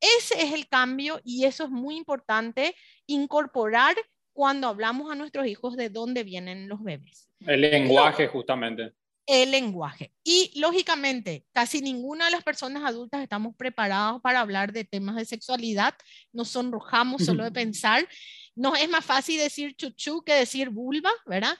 Ese 0.00 0.42
es 0.42 0.52
el 0.52 0.68
cambio 0.68 1.20
y 1.24 1.44
eso 1.44 1.64
es 1.64 1.70
muy 1.70 1.96
importante 1.96 2.74
incorporar 3.06 3.94
cuando 4.32 4.68
hablamos 4.68 5.10
a 5.10 5.14
nuestros 5.14 5.46
hijos 5.46 5.76
de 5.76 5.88
dónde 5.88 6.22
vienen 6.22 6.68
los 6.68 6.82
bebés. 6.82 7.30
El 7.40 7.62
lenguaje, 7.62 8.28
justamente. 8.28 8.92
El 9.26 9.50
lenguaje. 9.50 10.12
Y 10.22 10.52
lógicamente, 10.60 11.44
casi 11.52 11.80
ninguna 11.80 12.26
de 12.26 12.30
las 12.30 12.44
personas 12.44 12.84
adultas 12.84 13.22
estamos 13.22 13.56
preparados 13.56 14.20
para 14.22 14.40
hablar 14.40 14.72
de 14.72 14.84
temas 14.84 15.16
de 15.16 15.24
sexualidad. 15.24 15.94
Nos 16.32 16.50
sonrojamos 16.50 17.24
solo 17.24 17.44
de 17.44 17.50
pensar. 17.52 18.06
Nos 18.54 18.78
es 18.78 18.88
más 18.88 19.04
fácil 19.04 19.38
decir 19.38 19.74
chuchu 19.74 20.22
que 20.22 20.34
decir 20.34 20.70
vulva, 20.70 21.10
¿verdad? 21.24 21.56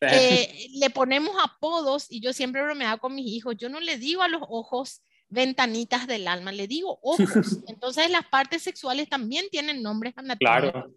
Eh, 0.00 0.68
le 0.74 0.90
ponemos 0.90 1.34
apodos 1.42 2.06
y 2.10 2.20
yo 2.20 2.32
siempre 2.32 2.62
bromeaba 2.62 2.98
con 2.98 3.14
mis 3.14 3.26
hijos. 3.26 3.56
Yo 3.56 3.68
no 3.68 3.80
le 3.80 3.96
digo 3.96 4.22
a 4.22 4.28
los 4.28 4.42
ojos 4.48 5.02
ventanitas 5.28 6.06
del 6.06 6.28
alma, 6.28 6.52
le 6.52 6.66
digo 6.66 6.98
ojos. 7.02 7.58
Entonces 7.66 8.10
las 8.10 8.26
partes 8.26 8.62
sexuales 8.62 9.08
también 9.08 9.46
tienen 9.50 9.82
nombres 9.82 10.14
anatómicos. 10.16 10.72
Claro. 10.72 10.94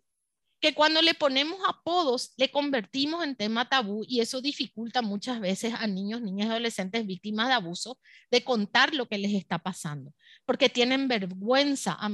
Que 0.61 0.73
cuando 0.73 1.01
le 1.01 1.13
ponemos 1.13 1.57
apodos, 1.65 2.33
le 2.35 2.51
convertimos 2.51 3.23
en 3.23 3.37
tema 3.37 3.69
tabú 3.69 4.03
y 4.05 4.19
eso 4.19 4.41
dificulta 4.41 5.01
muchas 5.01 5.39
veces 5.39 5.73
a 5.73 5.87
niños, 5.87 6.21
niñas 6.21 6.47
y 6.47 6.49
adolescentes 6.49 7.07
víctimas 7.07 7.47
de 7.47 7.53
abuso 7.53 7.97
de 8.29 8.43
contar 8.43 8.93
lo 8.93 9.07
que 9.07 9.17
les 9.17 9.33
está 9.33 9.59
pasando, 9.59 10.13
porque 10.45 10.67
tienen 10.67 11.07
vergüenza 11.07 11.93
a, 11.93 12.07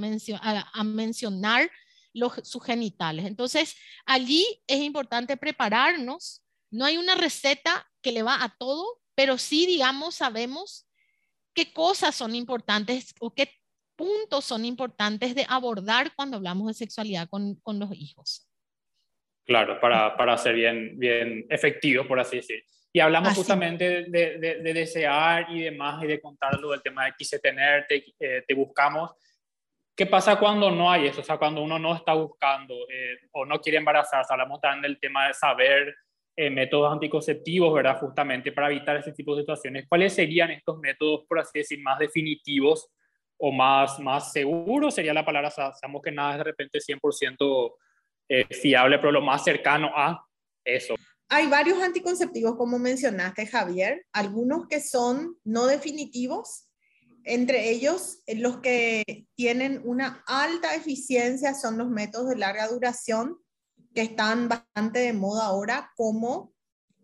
a, 0.73 0.83
mencionar 0.83 1.71
los, 2.13 2.33
sus 2.43 2.63
genitales. 2.63 3.25
Entonces, 3.25 3.75
allí 4.05 4.45
es 4.67 4.79
importante 4.79 5.37
prepararnos. 5.37 6.43
No 6.69 6.85
hay 6.85 6.97
una 6.97 7.15
receta 7.15 7.89
que 8.03 8.11
le 8.11 8.21
va 8.21 8.43
a 8.43 8.55
todo, 8.59 8.85
pero 9.15 9.39
sí, 9.39 9.65
digamos, 9.65 10.13
sabemos 10.13 10.84
qué 11.55 11.71
cosas 11.73 12.13
son 12.13 12.35
importantes 12.35 13.15
o 13.19 13.33
qué 13.33 13.49
puntos 13.95 14.43
son 14.43 14.65
importantes 14.65 15.33
de 15.33 15.45
abordar 15.47 16.13
cuando 16.15 16.37
hablamos 16.37 16.67
de 16.67 16.73
sexualidad 16.73 17.29
con, 17.29 17.55
con 17.55 17.79
los 17.79 17.91
hijos. 17.93 18.47
Claro, 19.45 19.79
para, 19.79 20.17
para 20.17 20.37
ser 20.37 20.55
bien, 20.55 20.99
bien 20.99 21.45
efectivo, 21.49 22.07
por 22.07 22.19
así 22.19 22.37
decir. 22.37 22.63
Y 22.91 22.99
hablamos 22.99 23.33
justamente 23.33 24.03
de, 24.03 24.37
de, 24.37 24.73
desear 24.73 25.47
y 25.49 25.61
demás 25.61 26.01
y 26.03 26.07
de 26.07 26.21
contarlo 26.21 26.71
del 26.71 26.81
tema 26.81 27.05
de 27.05 27.13
quise 27.17 27.39
tenerte, 27.39 28.05
eh, 28.19 28.43
te 28.47 28.53
buscamos. 28.53 29.11
¿Qué 29.95 30.05
pasa 30.05 30.39
cuando 30.39 30.71
no 30.71 30.89
hay 30.89 31.07
eso? 31.07 31.21
O 31.21 31.23
sea, 31.23 31.37
cuando 31.37 31.61
uno 31.61 31.77
no 31.77 31.95
está 31.95 32.13
buscando 32.13 32.73
eh, 32.89 33.17
o 33.31 33.45
no 33.45 33.59
quiere 33.59 33.77
embarazarse. 33.77 34.31
Hablamos 34.31 34.61
también 34.61 34.81
del 34.81 34.99
tema 34.99 35.27
de 35.27 35.33
saber 35.33 35.95
eh, 36.37 36.49
métodos 36.49 36.91
anticonceptivos, 36.91 37.73
¿verdad? 37.73 37.99
Justamente 37.99 38.51
para 38.51 38.69
evitar 38.69 38.97
ese 38.97 39.13
tipo 39.13 39.35
de 39.35 39.43
situaciones. 39.43 39.85
¿Cuáles 39.87 40.13
serían 40.13 40.51
estos 40.51 40.77
métodos, 40.79 41.25
por 41.27 41.39
así 41.39 41.59
decir, 41.59 41.79
más 41.81 41.97
definitivos 41.97 42.89
o 43.37 43.51
más, 43.51 43.99
más 43.99 44.31
seguros? 44.33 44.95
Sería 44.95 45.13
la 45.13 45.23
palabra, 45.23 45.49
sabemos 45.49 46.01
que 46.03 46.11
nada 46.11 46.33
es 46.33 46.37
de 46.39 46.43
repente 46.43 46.79
100% 46.79 47.73
eh, 48.27 48.45
fiable, 48.51 48.97
pero 48.97 49.11
lo 49.11 49.21
más 49.21 49.43
cercano 49.43 49.91
a 49.95 50.25
eso. 50.65 50.95
Hay 51.29 51.47
varios 51.47 51.81
anticonceptivos, 51.81 52.55
como 52.55 52.79
mencionaste, 52.79 53.47
Javier, 53.47 54.05
algunos 54.11 54.67
que 54.67 54.81
son 54.81 55.37
no 55.43 55.67
definitivos, 55.67 56.69
entre 57.23 57.69
ellos 57.71 58.19
eh, 58.27 58.35
los 58.35 58.57
que 58.57 59.27
tienen 59.35 59.81
una 59.83 60.23
alta 60.27 60.75
eficiencia 60.75 61.53
son 61.53 61.77
los 61.77 61.89
métodos 61.89 62.29
de 62.29 62.37
larga 62.37 62.67
duración, 62.67 63.37
que 63.95 64.01
están 64.01 64.49
bastante 64.49 64.99
de 64.99 65.13
moda 65.13 65.45
ahora, 65.45 65.91
como 65.95 66.53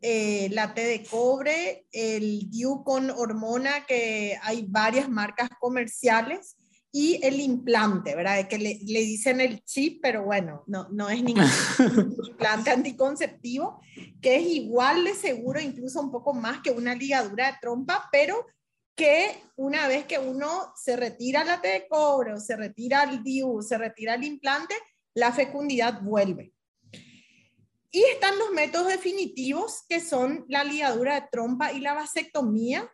eh, 0.01 0.49
la 0.51 0.73
T 0.73 0.83
de 0.83 1.03
cobre, 1.03 1.87
el 1.91 2.49
DIU 2.49 2.83
con 2.83 3.09
hormona, 3.09 3.85
que 3.87 4.37
hay 4.43 4.65
varias 4.67 5.09
marcas 5.09 5.49
comerciales, 5.59 6.57
y 6.93 7.25
el 7.25 7.39
implante, 7.39 8.15
¿verdad? 8.15 8.49
Que 8.49 8.57
le, 8.57 8.79
le, 8.85 8.99
dicen 8.99 9.39
el 9.39 9.63
chip, 9.63 10.01
pero 10.01 10.25
bueno, 10.25 10.65
no, 10.67 10.89
no 10.89 11.09
es 11.09 11.23
ningún 11.23 11.45
implante 12.29 12.69
anticonceptivo, 12.69 13.79
que 14.21 14.35
es 14.35 14.43
igual 14.43 15.05
de 15.05 15.15
seguro, 15.15 15.61
incluso 15.61 16.01
un 16.01 16.11
poco 16.11 16.33
más 16.33 16.59
que 16.59 16.71
una 16.71 16.93
ligadura 16.93 17.47
de 17.47 17.57
trompa, 17.61 18.09
pero 18.11 18.45
que 18.93 19.41
una 19.55 19.87
vez 19.87 20.05
que 20.05 20.19
uno 20.19 20.73
se 20.75 20.97
retira 20.97 21.45
la 21.45 21.61
T 21.61 21.67
de 21.69 21.87
cobre, 21.87 22.33
o 22.33 22.39
se 22.41 22.57
retira 22.57 23.03
el 23.03 23.23
DIU, 23.23 23.61
se 23.61 23.77
retira 23.77 24.15
el 24.15 24.25
implante, 24.25 24.75
la 25.13 25.31
fecundidad 25.31 26.01
vuelve. 26.01 26.53
Y 27.91 28.03
están 28.03 28.39
los 28.39 28.51
métodos 28.51 28.87
definitivos, 28.87 29.83
que 29.89 29.99
son 29.99 30.45
la 30.47 30.63
ligadura 30.63 31.19
de 31.19 31.27
trompa 31.29 31.73
y 31.73 31.81
la 31.81 31.93
vasectomía, 31.93 32.89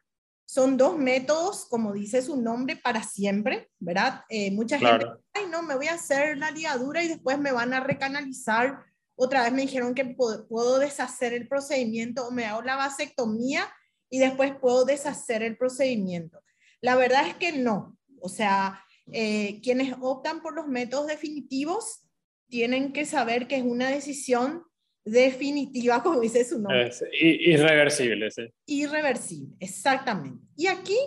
son 0.48 0.78
dos 0.78 0.98
métodos, 0.98 1.66
como 1.66 1.94
dice 1.94 2.22
su 2.22 2.42
nombre, 2.42 2.78
para 2.78 3.04
siempre, 3.04 3.70
¿verdad? 3.80 4.24
Eh, 4.30 4.50
mucha 4.52 4.80
gente, 4.80 5.06
ay, 5.34 5.46
no, 5.52 5.62
me 5.62 5.76
voy 5.76 5.88
a 5.88 5.96
hacer 5.96 6.38
la 6.38 6.52
ligadura 6.52 7.04
y 7.04 7.10
después 7.10 7.38
me 7.38 7.52
van 7.52 7.74
a 7.74 7.82
recanalizar. 7.82 8.80
Otra 9.16 9.44
vez 9.44 9.52
me 9.52 9.64
dijeron 9.64 9.94
que 9.94 10.06
puedo, 10.06 10.80
deshacer 10.80 11.34
el 11.34 11.50
procedimiento 11.50 12.26
o 12.26 12.32
me 12.32 12.46
hago 12.46 12.62
la 12.62 12.78
vasectomía 12.78 13.68
y 14.10 14.20
después 14.20 14.56
puedo 14.56 14.86
deshacer 14.86 15.44
el 15.44 15.58
procedimiento. 15.58 16.40
La 16.80 16.96
verdad 16.96 17.28
es 17.28 17.36
que 17.36 17.52
no. 17.52 17.98
O 18.22 18.30
sea, 18.30 18.82
eh, 19.12 19.60
quienes 19.62 19.96
optan 20.00 20.42
por 20.42 20.56
los 20.56 20.68
métodos 20.68 21.08
definitivos 21.08 22.08
tienen 22.48 22.94
que 22.94 23.06
saber 23.06 23.50
que 23.50 23.58
es 23.58 23.64
una 23.64 23.90
decisión 23.90 24.64
definitiva, 25.12 26.04
como 26.04 26.20
dice 26.20 26.44
su 26.44 26.60
nombre. 26.60 26.88
Es 26.88 27.04
irreversible, 27.12 28.30
sí. 28.32 28.44
Irreversible, 28.66 29.56
exactamente. 29.60 30.46
Y 30.56 30.68
aquí, 30.68 30.98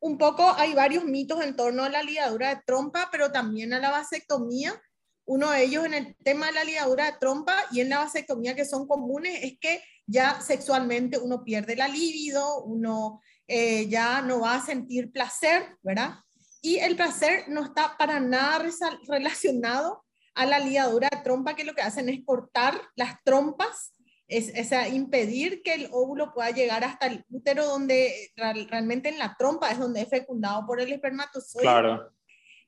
un 0.00 0.18
poco, 0.18 0.52
hay 0.56 0.74
varios 0.74 1.04
mitos 1.04 1.42
en 1.42 1.56
torno 1.56 1.82
a 1.84 1.88
la 1.88 2.02
ligadura 2.02 2.54
de 2.54 2.60
trompa, 2.66 3.08
pero 3.10 3.30
también 3.32 3.72
a 3.72 3.78
la 3.78 3.90
vasectomía. 3.90 4.80
Uno 5.24 5.50
de 5.50 5.64
ellos 5.64 5.84
en 5.84 5.94
el 5.94 6.16
tema 6.24 6.46
de 6.46 6.52
la 6.52 6.64
ligadura 6.64 7.06
de 7.06 7.18
trompa 7.18 7.56
y 7.70 7.80
en 7.80 7.88
la 7.88 7.98
vasectomía 7.98 8.56
que 8.56 8.64
son 8.64 8.86
comunes 8.86 9.40
es 9.42 9.58
que 9.60 9.82
ya 10.06 10.40
sexualmente 10.40 11.18
uno 11.18 11.44
pierde 11.44 11.76
la 11.76 11.88
libido, 11.88 12.64
uno 12.64 13.20
eh, 13.46 13.88
ya 13.88 14.20
no 14.22 14.40
va 14.40 14.56
a 14.56 14.66
sentir 14.66 15.12
placer, 15.12 15.76
¿verdad? 15.82 16.14
Y 16.60 16.78
el 16.78 16.96
placer 16.96 17.44
no 17.48 17.64
está 17.64 17.96
para 17.96 18.20
nada 18.20 18.64
relacionado 19.08 20.04
a 20.34 20.46
la 20.46 20.58
ligadura 20.58 21.08
de 21.10 21.22
trompa 21.22 21.54
que 21.54 21.64
lo 21.64 21.74
que 21.74 21.82
hacen 21.82 22.08
es 22.08 22.24
cortar 22.24 22.80
las 22.96 23.22
trompas, 23.24 23.92
es, 24.28 24.48
es 24.48 24.72
impedir 24.92 25.62
que 25.62 25.74
el 25.74 25.88
óvulo 25.92 26.32
pueda 26.32 26.50
llegar 26.50 26.84
hasta 26.84 27.06
el 27.06 27.24
útero 27.28 27.66
donde 27.66 28.32
realmente 28.36 29.10
en 29.10 29.18
la 29.18 29.36
trompa 29.38 29.70
es 29.70 29.78
donde 29.78 30.02
es 30.02 30.08
fecundado 30.08 30.66
por 30.66 30.80
el 30.80 30.92
espermatozoide. 30.92 31.62
Claro. 31.62 32.10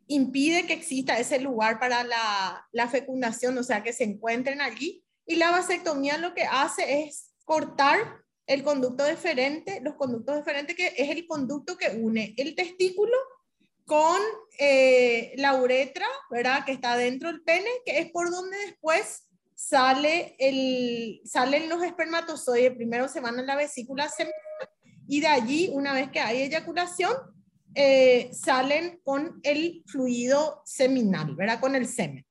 Impide 0.07 0.67
que 0.67 0.75
exista 0.75 1.19
ese 1.19 1.41
lugar 1.41 1.81
para 1.81 2.05
la, 2.05 2.69
la 2.73 2.89
fecundación, 2.89 3.57
o 3.57 3.63
sea, 3.63 3.83
que 3.83 3.95
se 3.95 4.05
encuentren 4.05 4.61
allí. 4.61 5.03
Y 5.27 5.37
la 5.37 5.51
vasectomía 5.51 6.19
lo 6.19 6.35
que 6.35 6.43
hace 6.43 7.05
es 7.05 7.35
cortar 7.47 8.25
el 8.47 8.63
conducto 8.63 9.05
deferente, 9.05 9.81
los 9.81 9.95
conductos 9.95 10.37
deferentes, 10.37 10.77
que 10.77 10.93
es 10.99 11.09
el 11.09 11.27
conducto 11.27 11.79
que 11.79 11.97
une 11.97 12.35
el 12.37 12.55
testículo 12.55 13.17
con 13.87 14.21
eh, 14.59 15.33
la 15.37 15.55
uretra, 15.55 16.07
¿verdad? 16.31 16.65
Que 16.65 16.73
está 16.73 16.97
dentro 16.97 17.31
del 17.31 17.43
pene, 17.43 17.69
que 17.85 17.99
es 17.99 18.11
por 18.11 18.31
donde 18.31 18.57
después 18.59 19.29
sale 19.55 20.37
el, 20.39 21.21
salen 21.25 21.69
los 21.69 21.83
espermatozoides. 21.83 22.75
Primero 22.75 23.09
se 23.09 23.21
van 23.21 23.39
a 23.39 23.43
la 23.43 23.57
vesícula 23.57 24.09
seminal 24.09 24.35
y 25.07 25.21
de 25.21 25.27
allí, 25.27 25.71
una 25.73 25.93
vez 25.93 26.11
que 26.11 26.21
hay 26.21 26.43
eyaculación, 26.43 27.15
eh, 27.75 28.31
salen 28.33 29.01
con 29.03 29.41
el 29.43 29.83
fluido 29.87 30.63
seminal, 30.65 31.35
¿verdad? 31.35 31.61
Con 31.61 31.75
el 31.75 31.87
semen. 31.87 32.25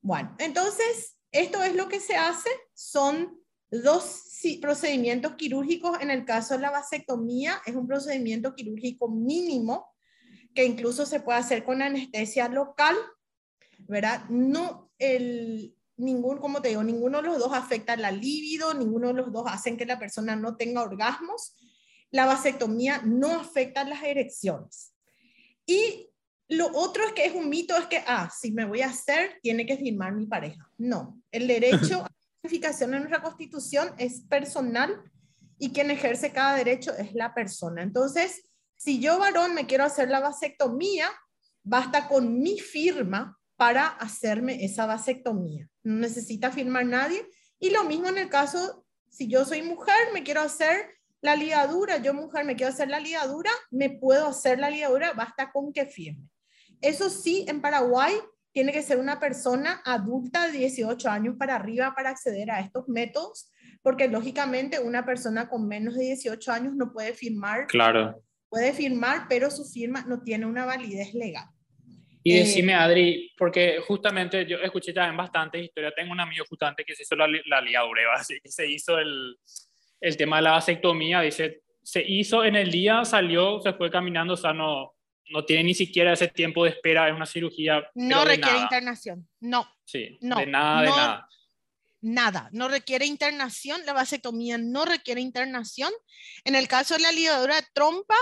Bueno, 0.00 0.34
entonces, 0.38 1.16
esto 1.32 1.62
es 1.62 1.74
lo 1.74 1.88
que 1.88 2.00
se 2.00 2.16
hace. 2.16 2.48
Son 2.74 3.38
dos 3.70 4.22
procedimientos 4.62 5.34
quirúrgicos. 5.34 6.00
En 6.00 6.10
el 6.10 6.24
caso 6.24 6.54
de 6.54 6.60
la 6.60 6.70
vasectomía, 6.70 7.60
es 7.66 7.74
un 7.74 7.86
procedimiento 7.86 8.54
quirúrgico 8.54 9.08
mínimo 9.08 9.95
que 10.56 10.64
incluso 10.64 11.06
se 11.06 11.20
puede 11.20 11.38
hacer 11.38 11.62
con 11.62 11.82
anestesia 11.82 12.48
local, 12.48 12.96
¿verdad? 13.86 14.24
No, 14.30 14.90
el, 14.98 15.76
ningún, 15.98 16.38
como 16.38 16.60
te 16.60 16.70
digo, 16.70 16.82
ninguno 16.82 17.18
de 17.18 17.28
los 17.28 17.38
dos 17.38 17.52
afecta 17.52 17.94
la 17.96 18.10
libido, 18.10 18.74
ninguno 18.74 19.08
de 19.08 19.14
los 19.14 19.32
dos 19.32 19.44
hacen 19.46 19.76
que 19.76 19.86
la 19.86 19.98
persona 19.98 20.34
no 20.34 20.56
tenga 20.56 20.82
orgasmos. 20.82 21.54
La 22.10 22.24
vasectomía 22.24 23.02
no 23.04 23.40
afecta 23.40 23.84
las 23.84 24.02
erecciones. 24.02 24.94
Y 25.66 26.10
lo 26.48 26.70
otro 26.72 27.04
es 27.04 27.12
que 27.12 27.26
es 27.26 27.34
un 27.34 27.50
mito, 27.50 27.76
es 27.76 27.86
que, 27.86 28.02
ah, 28.06 28.30
si 28.34 28.50
me 28.50 28.64
voy 28.64 28.80
a 28.80 28.88
hacer, 28.88 29.38
tiene 29.42 29.66
que 29.66 29.76
firmar 29.76 30.14
mi 30.14 30.26
pareja. 30.26 30.70
No, 30.78 31.20
el 31.30 31.46
derecho 31.46 32.02
a 32.04 32.10
la 32.42 32.70
en 32.80 32.90
nuestra 32.90 33.22
constitución 33.22 33.90
es 33.98 34.22
personal 34.22 35.02
y 35.58 35.70
quien 35.70 35.90
ejerce 35.90 36.32
cada 36.32 36.56
derecho 36.56 36.96
es 36.96 37.12
la 37.14 37.34
persona. 37.34 37.82
Entonces, 37.82 38.42
si 38.76 39.00
yo 39.00 39.18
varón 39.18 39.54
me 39.54 39.66
quiero 39.66 39.84
hacer 39.84 40.08
la 40.10 40.20
vasectomía, 40.20 41.08
basta 41.62 42.08
con 42.08 42.38
mi 42.38 42.58
firma 42.58 43.38
para 43.56 43.86
hacerme 43.86 44.64
esa 44.64 44.86
vasectomía. 44.86 45.68
No 45.82 45.94
necesita 45.94 46.52
firmar 46.52 46.86
nadie. 46.86 47.26
Y 47.58 47.70
lo 47.70 47.84
mismo 47.84 48.08
en 48.08 48.18
el 48.18 48.28
caso, 48.28 48.86
si 49.08 49.28
yo 49.28 49.44
soy 49.44 49.62
mujer, 49.62 49.96
me 50.12 50.22
quiero 50.22 50.42
hacer 50.42 50.90
la 51.22 51.34
ligadura, 51.34 51.96
yo 51.96 52.12
mujer 52.12 52.44
me 52.44 52.54
quiero 52.54 52.72
hacer 52.72 52.88
la 52.88 53.00
ligadura, 53.00 53.50
me 53.70 53.90
puedo 53.90 54.28
hacer 54.28 54.58
la 54.58 54.70
ligadura, 54.70 55.14
basta 55.14 55.50
con 55.50 55.72
que 55.72 55.86
firme. 55.86 56.28
Eso 56.82 57.08
sí, 57.08 57.46
en 57.48 57.62
Paraguay 57.62 58.14
tiene 58.52 58.72
que 58.72 58.82
ser 58.82 58.98
una 58.98 59.18
persona 59.18 59.80
adulta 59.84 60.46
de 60.46 60.58
18 60.58 61.08
años 61.08 61.36
para 61.38 61.56
arriba 61.56 61.94
para 61.96 62.10
acceder 62.10 62.50
a 62.50 62.60
estos 62.60 62.88
métodos, 62.88 63.50
porque 63.82 64.08
lógicamente 64.08 64.78
una 64.78 65.06
persona 65.06 65.48
con 65.48 65.66
menos 65.66 65.94
de 65.94 66.04
18 66.04 66.52
años 66.52 66.74
no 66.76 66.92
puede 66.92 67.14
firmar 67.14 67.66
claro 67.66 68.22
puede 68.56 68.72
firmar, 68.72 69.26
pero 69.28 69.50
su 69.50 69.66
firma 69.66 70.02
no 70.08 70.22
tiene 70.22 70.46
una 70.46 70.64
validez 70.64 71.12
legal. 71.12 71.46
Y 72.24 72.32
eh, 72.32 72.38
decime, 72.38 72.72
Adri, 72.72 73.32
porque 73.36 73.80
justamente 73.86 74.46
yo 74.46 74.56
escuché 74.58 74.94
también 74.94 75.14
bastantes 75.16 75.62
historias. 75.62 75.92
Tengo 75.94 76.12
un 76.12 76.20
amigo 76.20 76.44
justamente 76.48 76.82
que 76.82 76.94
se 76.94 77.02
hizo 77.02 77.14
la, 77.16 77.28
la 77.46 77.60
ligadura, 77.60 78.00
así 78.16 78.40
que 78.42 78.50
se 78.50 78.66
hizo 78.66 78.98
el, 78.98 79.36
el 80.00 80.16
tema 80.16 80.36
de 80.36 80.42
la 80.42 80.52
vasectomía. 80.52 81.20
Dice, 81.20 81.64
se 81.82 82.02
hizo 82.02 82.44
en 82.44 82.56
el 82.56 82.70
día, 82.70 83.04
salió, 83.04 83.60
se 83.60 83.74
fue 83.74 83.90
caminando, 83.90 84.32
o 84.32 84.38
sea, 84.38 84.54
no, 84.54 84.94
no 85.28 85.44
tiene 85.44 85.64
ni 85.64 85.74
siquiera 85.74 86.14
ese 86.14 86.28
tiempo 86.28 86.64
de 86.64 86.70
espera, 86.70 87.08
es 87.08 87.14
una 87.14 87.26
cirugía. 87.26 87.86
No 87.94 88.24
requiere 88.24 88.58
internación, 88.58 89.28
no. 89.40 89.70
Sí, 89.84 90.18
no, 90.22 90.36
de 90.38 90.46
nada, 90.46 90.80
de 90.80 90.88
nada. 90.88 91.28
Nada, 92.00 92.48
no 92.52 92.68
requiere 92.68 93.04
internación, 93.04 93.84
la 93.84 93.92
vasectomía 93.92 94.58
no 94.58 94.84
requiere 94.84 95.20
internación. 95.20 95.92
En 96.44 96.54
el 96.54 96.68
caso 96.68 96.94
de 96.94 97.00
la 97.00 97.12
ligadura 97.12 97.56
de 97.56 97.66
trompa, 97.72 98.16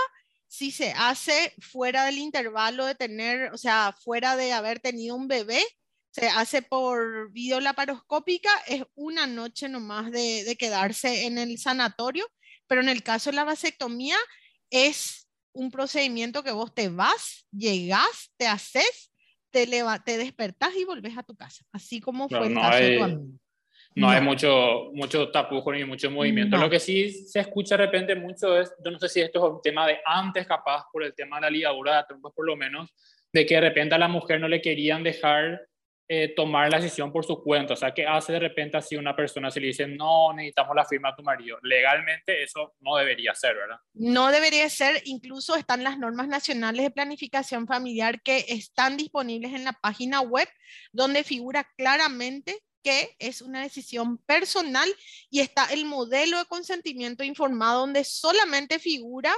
si 0.47 0.71
se 0.71 0.91
hace 0.91 1.53
fuera 1.59 2.05
del 2.05 2.17
intervalo 2.17 2.85
de 2.85 2.95
tener, 2.95 3.51
o 3.53 3.57
sea, 3.57 3.95
fuera 4.03 4.35
de 4.35 4.53
haber 4.53 4.79
tenido 4.79 5.15
un 5.15 5.27
bebé, 5.27 5.63
se 6.11 6.29
hace 6.29 6.61
por 6.61 7.31
videolaparoscópica, 7.31 8.49
es 8.67 8.83
una 8.95 9.27
noche 9.27 9.67
nomás 9.67 10.11
de, 10.11 10.43
de 10.45 10.55
quedarse 10.55 11.25
en 11.25 11.37
el 11.37 11.57
sanatorio, 11.57 12.25
pero 12.67 12.81
en 12.81 12.89
el 12.89 13.03
caso 13.03 13.31
de 13.31 13.35
la 13.35 13.43
vasectomía 13.43 14.17
es 14.69 15.27
un 15.51 15.71
procedimiento 15.71 16.43
que 16.43 16.51
vos 16.51 16.73
te 16.73 16.89
vas, 16.89 17.47
llegás, 17.51 18.31
te 18.37 18.47
haces, 18.47 19.11
te, 19.51 19.67
te 20.05 20.17
despertás 20.17 20.75
y 20.75 20.83
volvés 20.83 21.17
a 21.17 21.23
tu 21.23 21.35
casa, 21.35 21.65
así 21.71 22.01
como 22.01 22.27
fue 22.27 22.47
el 22.47 22.55
caso 22.55 22.83
de 22.83 22.97
tu 22.97 23.03
amigo. 23.03 23.39
No, 23.95 24.09
hay 24.09 24.21
mucho, 24.21 24.91
mucho 24.93 25.31
tapujo 25.31 25.71
ni 25.71 25.85
mucho 25.85 26.11
movimiento. 26.11 26.57
Lo 26.57 26.69
que 26.69 26.79
sí 26.79 27.09
se 27.09 27.39
escucha 27.39 27.77
de 27.77 27.85
repente 27.85 28.15
mucho 28.15 28.59
es, 28.59 28.73
yo 28.83 28.91
no 28.91 28.99
sé 28.99 29.07
si 29.07 29.21
esto 29.21 29.39
es 29.39 29.53
un 29.53 29.61
tema 29.61 29.87
de 29.87 29.99
antes, 30.05 30.45
capaz, 30.45 30.83
por 30.91 31.03
el 31.03 31.13
tema 31.15 31.37
de 31.37 31.43
la 31.43 31.49
ligadura 31.49 31.97
de 31.97 32.03
trompas 32.07 32.33
por 32.35 32.45
lo 32.45 32.57
menos, 32.57 32.93
de 33.31 33.45
que 33.45 33.55
de 33.55 33.61
repente 33.61 33.95
a 33.95 33.97
la 33.97 34.09
mujer 34.09 34.41
no 34.41 34.49
le 34.49 34.61
querían 34.61 35.01
dejar 35.01 35.61
eh, 36.07 36.33
tomar 36.35 36.69
la 36.69 36.77
decisión 36.77 37.11
por 37.11 37.25
su 37.25 37.41
cuenta. 37.41 37.73
O 37.73 37.75
sea, 37.77 37.91
que 37.91 38.05
hace 38.05 38.33
de 38.33 38.39
repente 38.39 38.77
así 38.77 38.95
una 38.95 39.15
persona 39.15 39.49
se 39.49 39.59
le 39.59 39.67
dice, 39.67 39.87
no, 39.87 40.33
necesitamos 40.33 40.75
la 40.75 40.85
firma 40.85 41.09
de 41.09 41.15
tu 41.15 41.23
marido. 41.23 41.57
Legalmente 41.63 42.43
eso 42.43 42.75
no 42.81 42.95
debería 42.97 43.33
ser, 43.33 43.55
¿verdad? 43.55 43.77
No 43.93 44.29
debería 44.29 44.69
ser. 44.69 45.01
Incluso 45.05 45.55
están 45.55 45.83
las 45.83 45.97
normas 45.97 46.27
nacionales 46.27 46.83
de 46.83 46.91
planificación 46.91 47.65
familiar 47.65 48.21
que 48.21 48.45
están 48.49 48.97
disponibles 48.97 49.53
en 49.53 49.63
la 49.63 49.73
página 49.73 50.21
web, 50.21 50.47
donde 50.91 51.23
figura 51.23 51.67
claramente 51.75 52.59
que 52.85 53.15
es 53.17 53.41
una 53.41 53.63
decisión 53.63 54.19
personal 54.19 54.87
y 55.31 55.39
está 55.39 55.65
el 55.73 55.85
modelo 55.85 56.37
de 56.37 56.45
consentimiento 56.45 57.23
informado 57.23 57.79
donde 57.79 58.03
solamente 58.03 58.77
figura 58.77 59.35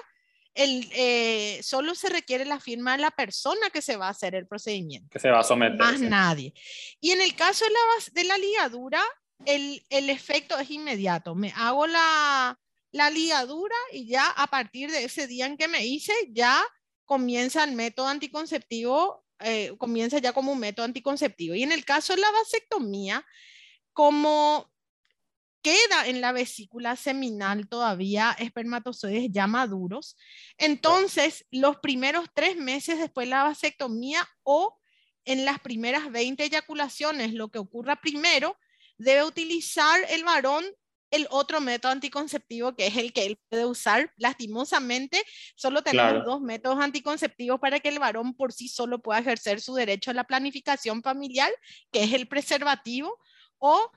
el, 0.54 0.90
eh, 0.92 1.62
solo 1.64 1.96
se 1.96 2.10
requiere 2.10 2.44
la 2.44 2.60
firma 2.60 2.98
de 2.98 3.04
la 3.04 3.12
persona 3.12 3.70
que 3.72 3.82
se 3.82 3.96
va 3.96 4.08
a 4.08 4.12
hacer 4.12 4.36
el 4.36 4.48
procedimiento. 4.48 5.08
Que 5.10 5.20
se 5.20 5.30
va 5.30 5.40
a 5.40 5.44
someter. 5.44 5.78
Más 5.78 6.02
nadie. 6.02 6.54
Y 7.00 7.12
en 7.12 7.22
el 7.22 7.36
caso 7.36 7.64
de 7.64 7.72
la, 7.72 8.22
de 8.22 8.24
la 8.28 8.38
ligadura, 8.38 9.02
el, 9.46 9.82
el, 9.90 10.10
efecto 10.10 10.58
es 10.58 10.70
inmediato. 10.70 11.34
Me 11.34 11.54
hago 11.56 11.88
la, 11.88 12.60
la 12.92 13.10
ligadura 13.10 13.76
y 13.94 14.08
ya 14.08 14.30
a 14.30 14.48
partir 14.48 14.92
de 14.92 15.06
ese 15.06 15.26
día 15.26 15.46
en 15.46 15.56
que 15.56 15.70
me 15.70 15.86
hice, 15.86 16.14
ya 16.32 16.62
comienza 17.06 17.64
el 17.64 17.72
método 17.72 18.08
anticonceptivo, 18.08 19.24
eh, 19.40 19.74
comienza 19.78 20.20
ya 20.20 20.34
como 20.34 20.52
un 20.52 20.60
método 20.60 20.86
anticonceptivo. 20.86 21.56
Y 21.56 21.64
en 21.64 21.72
el 21.72 21.86
caso 21.86 22.16
de 22.16 22.22
la 22.22 22.32
vasectomía, 22.32 23.26
como 23.94 24.72
queda 25.62 26.08
en 26.08 26.22
la 26.22 26.32
vesícula 26.32 26.96
seminal 26.96 27.68
todavía 27.68 28.36
espermatozoides 28.40 29.30
ya 29.32 29.48
maduros. 29.48 30.16
Entonces, 30.58 31.46
los 31.52 31.78
primeros 31.78 32.30
tres 32.34 32.56
meses 32.56 33.00
después 33.00 33.28
de 33.28 33.32
la 33.32 33.44
vasectomía 33.44 34.28
o 34.44 34.80
en 35.26 35.44
las 35.44 35.60
primeras 35.60 36.10
20 36.10 36.46
eyaculaciones, 36.46 37.34
lo 37.34 37.50
que 37.50 37.60
ocurra 37.60 37.98
primero, 37.98 38.58
debe 38.98 39.26
utilizar 39.26 40.00
el 40.10 40.24
varón 40.24 40.64
el 41.12 41.28
otro 41.30 41.62
método 41.62 41.92
anticonceptivo 41.92 42.76
que 42.76 42.88
es 42.88 42.98
el 42.98 43.14
que 43.14 43.26
él 43.26 43.40
puede 43.50 43.66
usar. 43.66 44.12
Lastimosamente, 44.18 45.24
solo 45.56 45.82
tenemos 45.82 46.26
dos 46.26 46.42
métodos 46.42 46.80
anticonceptivos 46.80 47.60
para 47.60 47.80
que 47.80 47.90
el 47.90 48.00
varón 48.00 48.34
por 48.34 48.54
sí 48.54 48.68
solo 48.68 49.00
pueda 49.00 49.20
ejercer 49.20 49.62
su 49.62 49.74
derecho 49.76 50.12
a 50.12 50.14
la 50.14 50.26
planificación 50.26 51.02
familiar, 51.02 51.52
que 51.92 52.04
es 52.04 52.14
el 52.14 52.28
preservativo 52.28 53.18
o 53.58 53.92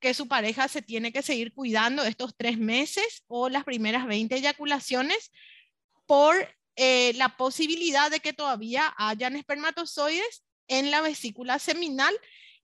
que 0.00 0.14
su 0.14 0.26
pareja 0.26 0.68
se 0.68 0.82
tiene 0.82 1.12
que 1.12 1.22
seguir 1.22 1.54
cuidando 1.54 2.02
estos 2.02 2.36
tres 2.36 2.58
meses 2.58 3.24
o 3.28 3.48
las 3.48 3.64
primeras 3.64 4.06
20 4.06 4.34
eyaculaciones 4.34 5.30
por 6.06 6.34
eh, 6.76 7.12
la 7.14 7.36
posibilidad 7.36 8.10
de 8.10 8.20
que 8.20 8.32
todavía 8.32 8.92
hayan 8.96 9.36
espermatozoides 9.36 10.44
en 10.68 10.90
la 10.90 11.02
vesícula 11.02 11.58
seminal 11.58 12.14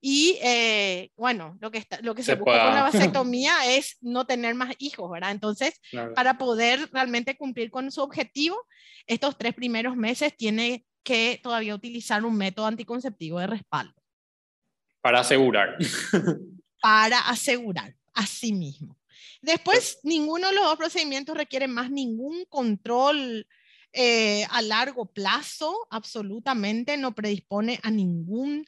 y 0.01 0.37
eh, 0.41 1.11
bueno, 1.17 1.57
lo 1.59 1.71
que, 1.71 1.77
está, 1.77 1.99
lo 2.01 2.15
que 2.15 2.23
se, 2.23 2.35
busca 2.35 2.65
con 2.65 2.75
la 2.75 2.83
vasectomía 2.83 3.53
es 3.75 3.97
no 4.01 4.25
tener 4.25 4.55
más 4.55 4.73
hijos, 4.79 5.09
¿verdad? 5.11 5.31
Entonces, 5.31 5.79
para 6.15 6.37
poder 6.37 6.89
realmente 6.93 7.35
cumplir 7.35 7.69
con 7.69 7.91
su 7.91 8.01
objetivo, 8.01 8.57
estos 9.07 9.37
tres 9.37 9.53
primeros 9.53 9.95
meses 9.95 10.35
tiene 10.37 10.85
que 11.03 11.39
todavía 11.43 11.75
utilizar 11.75 12.23
un 12.23 12.37
método 12.37 12.67
anticonceptivo 12.67 13.39
de 13.39 13.47
respaldo. 13.47 13.93
Para 15.01 15.21
asegurar. 15.21 15.77
para 16.81 17.19
asegurar 17.19 17.95
a 18.13 18.25
sí 18.25 18.53
mismo. 18.53 18.97
Después, 19.41 19.99
ninguno 20.03 20.47
de 20.47 20.53
los 20.53 20.63
dos 20.63 20.77
procedimientos 20.77 21.35
requiere 21.35 21.67
más 21.67 21.91
ningún 21.91 22.45
control 22.45 23.47
eh, 23.91 24.45
a 24.51 24.61
largo 24.61 25.07
plazo, 25.07 25.87
absolutamente 25.89 26.95
no 26.97 27.15
predispone 27.15 27.79
a 27.81 27.89
ningún, 27.89 28.65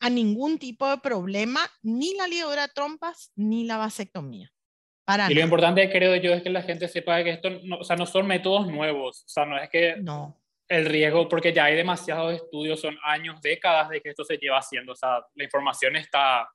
a 0.00 0.10
ningún 0.10 0.58
tipo 0.58 0.88
de 0.88 0.98
problema, 0.98 1.60
ni 1.82 2.14
la 2.14 2.26
ligadura 2.26 2.66
de 2.66 2.72
trompas, 2.74 3.32
ni 3.36 3.64
la 3.64 3.76
vasectomía. 3.76 4.50
Para 5.04 5.30
y 5.30 5.34
lo 5.34 5.40
importante, 5.42 5.90
creo 5.90 6.16
yo, 6.16 6.32
es 6.32 6.42
que 6.42 6.50
la 6.50 6.62
gente 6.62 6.88
sepa 6.88 7.22
que 7.22 7.30
esto 7.30 7.50
no, 7.64 7.78
o 7.78 7.84
sea, 7.84 7.96
no 7.96 8.06
son 8.06 8.26
métodos 8.26 8.66
nuevos, 8.66 9.24
o 9.24 9.28
sea, 9.28 9.44
no 9.44 9.58
es 9.58 9.68
que 9.68 9.96
no. 9.96 10.40
el 10.68 10.86
riesgo, 10.86 11.28
porque 11.28 11.52
ya 11.52 11.64
hay 11.64 11.76
demasiados 11.76 12.34
estudios, 12.34 12.80
son 12.80 12.96
años, 13.02 13.40
décadas 13.42 13.88
de 13.90 14.00
que 14.00 14.10
esto 14.10 14.24
se 14.24 14.38
lleva 14.38 14.58
haciendo, 14.58 14.92
o 14.92 14.96
sea, 14.96 15.24
la 15.34 15.44
información 15.44 15.96
está 15.96 16.48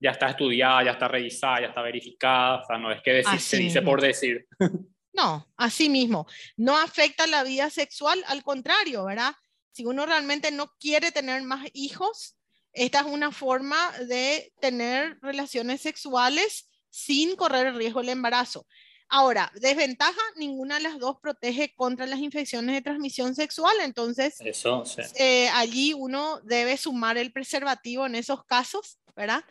ya 0.00 0.10
está 0.10 0.28
estudiada, 0.28 0.84
ya 0.84 0.90
está 0.92 1.08
revisada, 1.08 1.62
ya 1.62 1.66
está 1.68 1.80
verificada, 1.80 2.60
o 2.60 2.64
sea, 2.66 2.76
no 2.76 2.92
es 2.92 3.00
que 3.00 3.24
se 3.38 3.56
dice 3.56 3.82
por 3.82 4.00
decir. 4.00 4.46
No, 5.16 5.46
así 5.56 5.88
mismo. 5.88 6.26
No 6.56 6.76
afecta 6.76 7.28
la 7.28 7.44
vida 7.44 7.70
sexual, 7.70 8.20
al 8.26 8.42
contrario, 8.42 9.04
¿verdad? 9.04 9.32
Si 9.70 9.84
uno 9.84 10.04
realmente 10.06 10.50
no 10.50 10.72
quiere 10.80 11.12
tener 11.12 11.40
más 11.44 11.68
hijos, 11.72 12.36
esta 12.74 13.00
es 13.00 13.06
una 13.06 13.32
forma 13.32 13.92
de 14.08 14.52
tener 14.60 15.18
relaciones 15.22 15.80
sexuales 15.80 16.68
sin 16.90 17.36
correr 17.36 17.68
el 17.68 17.76
riesgo 17.76 18.00
del 18.00 18.10
embarazo. 18.10 18.66
Ahora, 19.08 19.52
desventaja, 19.60 20.20
ninguna 20.36 20.76
de 20.76 20.82
las 20.82 20.98
dos 20.98 21.18
protege 21.20 21.74
contra 21.74 22.06
las 22.06 22.18
infecciones 22.18 22.74
de 22.74 22.82
transmisión 22.82 23.34
sexual, 23.34 23.76
entonces 23.80 24.36
Eso, 24.40 24.82
eh, 25.16 25.48
allí 25.50 25.92
uno 25.92 26.40
debe 26.42 26.76
sumar 26.76 27.16
el 27.18 27.32
preservativo 27.32 28.06
en 28.06 28.14
esos 28.14 28.44
casos, 28.44 28.98
¿verdad? 29.14 29.44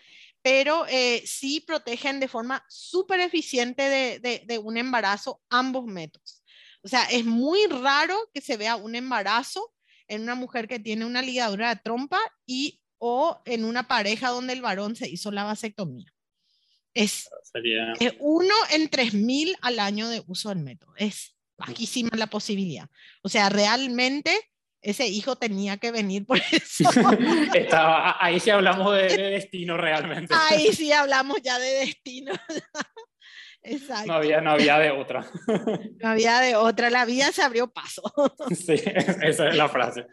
pero 0.44 0.86
eh, 0.90 1.24
sí 1.26 1.62
protegen 1.62 2.20
de 2.20 2.28
forma 2.28 2.64
súper 2.68 3.22
eficiente 3.22 4.20
de, 4.20 4.60
un 4.60 4.78
embarazo 4.78 5.42
ambos 5.50 5.86
métodos. 5.86 6.44
O 6.84 6.90
sea, 6.90 7.06
es 7.06 7.24
muy 7.24 7.66
raro 7.68 8.30
que 8.34 8.42
se 8.42 8.58
vea 8.58 8.76
un 8.76 8.94
embarazo 8.94 9.74
en 10.10 10.22
una 10.22 10.36
mujer 10.36 10.68
que 10.68 10.80
tiene 10.80 11.06
una 11.06 11.22
ligadura 11.22 11.74
de 11.74 11.82
trompa 11.82 12.20
y 12.46 12.82
o 12.98 13.42
en 13.46 13.66
una 13.66 13.88
pareja 13.88 14.30
donde 14.30 14.54
el 14.54 14.62
varón 14.62 14.96
se 14.96 15.10
hizo 15.10 15.32
la 15.32 15.44
vasectomía. 15.44 16.14
Es, 16.94 17.30
uno 18.20 18.54
en 18.72 18.88
tres 18.90 19.14
mil 19.14 19.56
al 19.62 19.80
año 19.80 20.10
de 20.10 20.24
uso 20.28 20.50
del 20.50 20.60
método. 20.60 20.94
Es 20.98 21.36
bajísima 21.58 22.12
la 22.16 22.28
posibilidad. 22.28 22.88
O 23.24 23.30
sea, 23.30 23.50
realmente 23.50 24.32
ese 24.82 25.08
hijo 25.08 25.38
tenía 25.38 25.78
que 25.78 25.92
venir 25.92 26.26
por 26.26 26.38
eso. 26.52 26.90
Estaba, 27.54 28.18
ahí 28.24 28.40
sí 28.40 28.50
hablamos 28.50 28.96
de, 28.96 29.18
destino 29.18 29.78
realmente. 29.78 30.34
Ahí 30.50 30.72
sí 30.74 30.92
hablamos 30.92 31.42
ya 31.42 31.58
de 31.58 31.70
destino. 31.86 32.34
Exacto. 33.64 34.08
No 34.08 34.14
había, 34.16 34.42
no 34.42 34.52
había 34.52 34.78
de 34.78 34.92
otra. 34.92 35.26
No 36.02 36.10
había 36.10 36.40
de 36.42 36.56
otra, 36.56 36.90
la 36.90 37.06
vida 37.06 37.32
se 37.32 37.42
abrió 37.42 37.72
paso. 37.72 38.04
Sí, 38.56 38.74
esa 38.74 39.48
es 39.48 39.56
la 39.56 39.70
frase. 39.70 40.06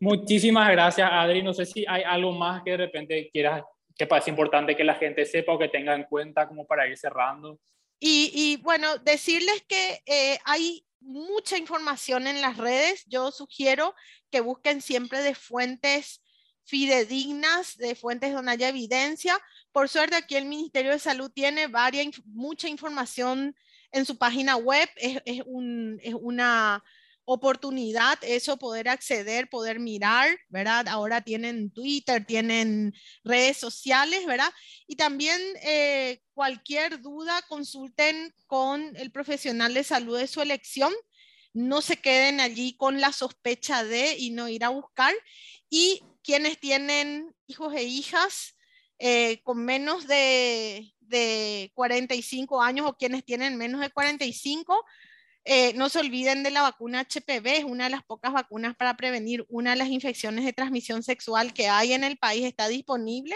Muchísimas 0.00 0.70
gracias, 0.70 1.08
Adri. 1.10 1.42
No 1.42 1.54
sé 1.54 1.64
si 1.64 1.84
hay 1.88 2.02
algo 2.02 2.32
más 2.32 2.62
que 2.64 2.72
de 2.72 2.76
repente 2.76 3.30
quieras, 3.32 3.62
que 3.96 4.06
parece 4.06 4.30
importante 4.30 4.76
que 4.76 4.84
la 4.84 4.96
gente 4.96 5.24
sepa 5.24 5.52
o 5.52 5.58
que 5.58 5.68
tenga 5.68 5.94
en 5.94 6.04
cuenta 6.04 6.46
como 6.48 6.66
para 6.66 6.88
ir 6.88 6.96
cerrando. 6.96 7.60
Y, 8.00 8.30
y 8.34 8.56
bueno, 8.62 8.98
decirles 8.98 9.64
que 9.68 10.00
eh, 10.06 10.38
hay 10.44 10.84
mucha 11.00 11.56
información 11.56 12.26
en 12.26 12.40
las 12.40 12.56
redes. 12.56 13.04
Yo 13.06 13.30
sugiero 13.30 13.94
que 14.30 14.40
busquen 14.40 14.80
siempre 14.80 15.22
de 15.22 15.34
fuentes 15.34 16.22
fidedignas, 16.64 17.76
de 17.76 17.94
fuentes 17.94 18.32
donde 18.32 18.52
haya 18.52 18.68
evidencia. 18.68 19.38
Por 19.72 19.88
suerte, 19.88 20.16
aquí 20.16 20.36
el 20.36 20.46
Ministerio 20.46 20.92
de 20.92 20.98
Salud 20.98 21.30
tiene 21.30 21.66
varias, 21.66 22.08
mucha 22.24 22.68
información 22.68 23.54
en 23.92 24.04
su 24.04 24.16
página 24.18 24.56
web. 24.56 24.88
Es, 24.96 25.20
es, 25.24 25.42
un, 25.46 25.98
es 26.02 26.14
una 26.14 26.82
oportunidad 27.30 28.18
eso, 28.22 28.56
poder 28.56 28.88
acceder, 28.88 29.50
poder 29.50 29.80
mirar, 29.80 30.38
¿verdad? 30.48 30.88
Ahora 30.88 31.20
tienen 31.20 31.70
Twitter, 31.70 32.24
tienen 32.24 32.94
redes 33.22 33.58
sociales, 33.58 34.24
¿verdad? 34.24 34.50
Y 34.86 34.96
también 34.96 35.38
eh, 35.62 36.22
cualquier 36.32 37.02
duda, 37.02 37.42
consulten 37.42 38.34
con 38.46 38.96
el 38.96 39.12
profesional 39.12 39.74
de 39.74 39.84
salud 39.84 40.18
de 40.18 40.26
su 40.26 40.40
elección. 40.40 40.90
No 41.52 41.82
se 41.82 41.98
queden 41.98 42.40
allí 42.40 42.78
con 42.78 42.98
la 42.98 43.12
sospecha 43.12 43.84
de 43.84 44.16
y 44.16 44.30
no 44.30 44.48
ir 44.48 44.64
a 44.64 44.70
buscar. 44.70 45.12
Y 45.68 46.02
quienes 46.22 46.58
tienen 46.58 47.36
hijos 47.46 47.74
e 47.74 47.82
hijas 47.82 48.54
eh, 48.98 49.40
con 49.42 49.64
menos 49.64 50.06
de, 50.06 50.92
de 51.00 51.70
45 51.74 52.62
años 52.62 52.86
o 52.86 52.96
quienes 52.96 53.24
tienen 53.24 53.56
menos 53.56 53.80
de 53.80 53.90
45, 53.90 54.84
eh, 55.44 55.72
no 55.74 55.88
se 55.88 56.00
olviden 56.00 56.42
de 56.42 56.50
la 56.50 56.62
vacuna 56.62 57.00
HPV, 57.00 57.58
es 57.58 57.64
una 57.64 57.84
de 57.84 57.90
las 57.90 58.04
pocas 58.04 58.32
vacunas 58.32 58.76
para 58.76 58.96
prevenir 58.96 59.46
una 59.48 59.70
de 59.70 59.76
las 59.76 59.88
infecciones 59.88 60.44
de 60.44 60.52
transmisión 60.52 61.02
sexual 61.02 61.54
que 61.54 61.68
hay 61.68 61.94
en 61.94 62.04
el 62.04 62.18
país. 62.18 62.44
Está 62.44 62.68
disponible 62.68 63.34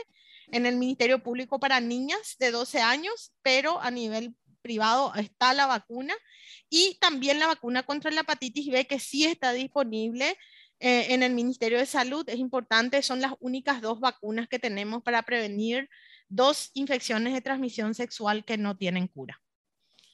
en 0.49 0.67
el 0.67 0.77
Ministerio 0.77 1.23
Público 1.23 1.59
para 1.59 1.81
niñas 1.81 2.37
de 2.39 2.51
12 2.51 2.81
años, 2.83 3.33
pero 3.43 3.81
a 3.81 3.91
nivel 3.91 4.35
privado 4.61 5.15
está 5.15 5.55
la 5.55 5.67
vacuna 5.67 6.15
y 6.69 6.99
también 7.01 7.39
la 7.39 7.47
vacuna 7.47 7.83
contra 7.83 8.11
la 8.11 8.21
hepatitis 8.21 8.71
B 8.71 8.87
que 8.87 9.01
sí 9.01 9.25
está 9.25 9.53
disponible 9.53 10.37
eh, 10.83 11.15
en 11.15 11.23
el 11.23 11.33
Ministerio 11.33 11.79
de 11.79 11.87
Salud. 11.87 12.29
Es 12.29 12.39
importante, 12.39 13.03
son 13.03 13.21
las 13.21 13.33
únicas 13.41 13.81
dos 13.81 14.01
vacunas 14.01 14.49
que 14.49 14.59
tenemos 14.59 15.03
para 15.03 15.23
prevenir 15.23 15.89
dos 16.29 16.71
infecciones 16.75 17.33
de 17.33 17.41
transmisión 17.41 17.95
sexual 17.95 18.45
que 18.45 18.59
no 18.59 18.77
tienen 18.77 19.07
cura. 19.07 19.41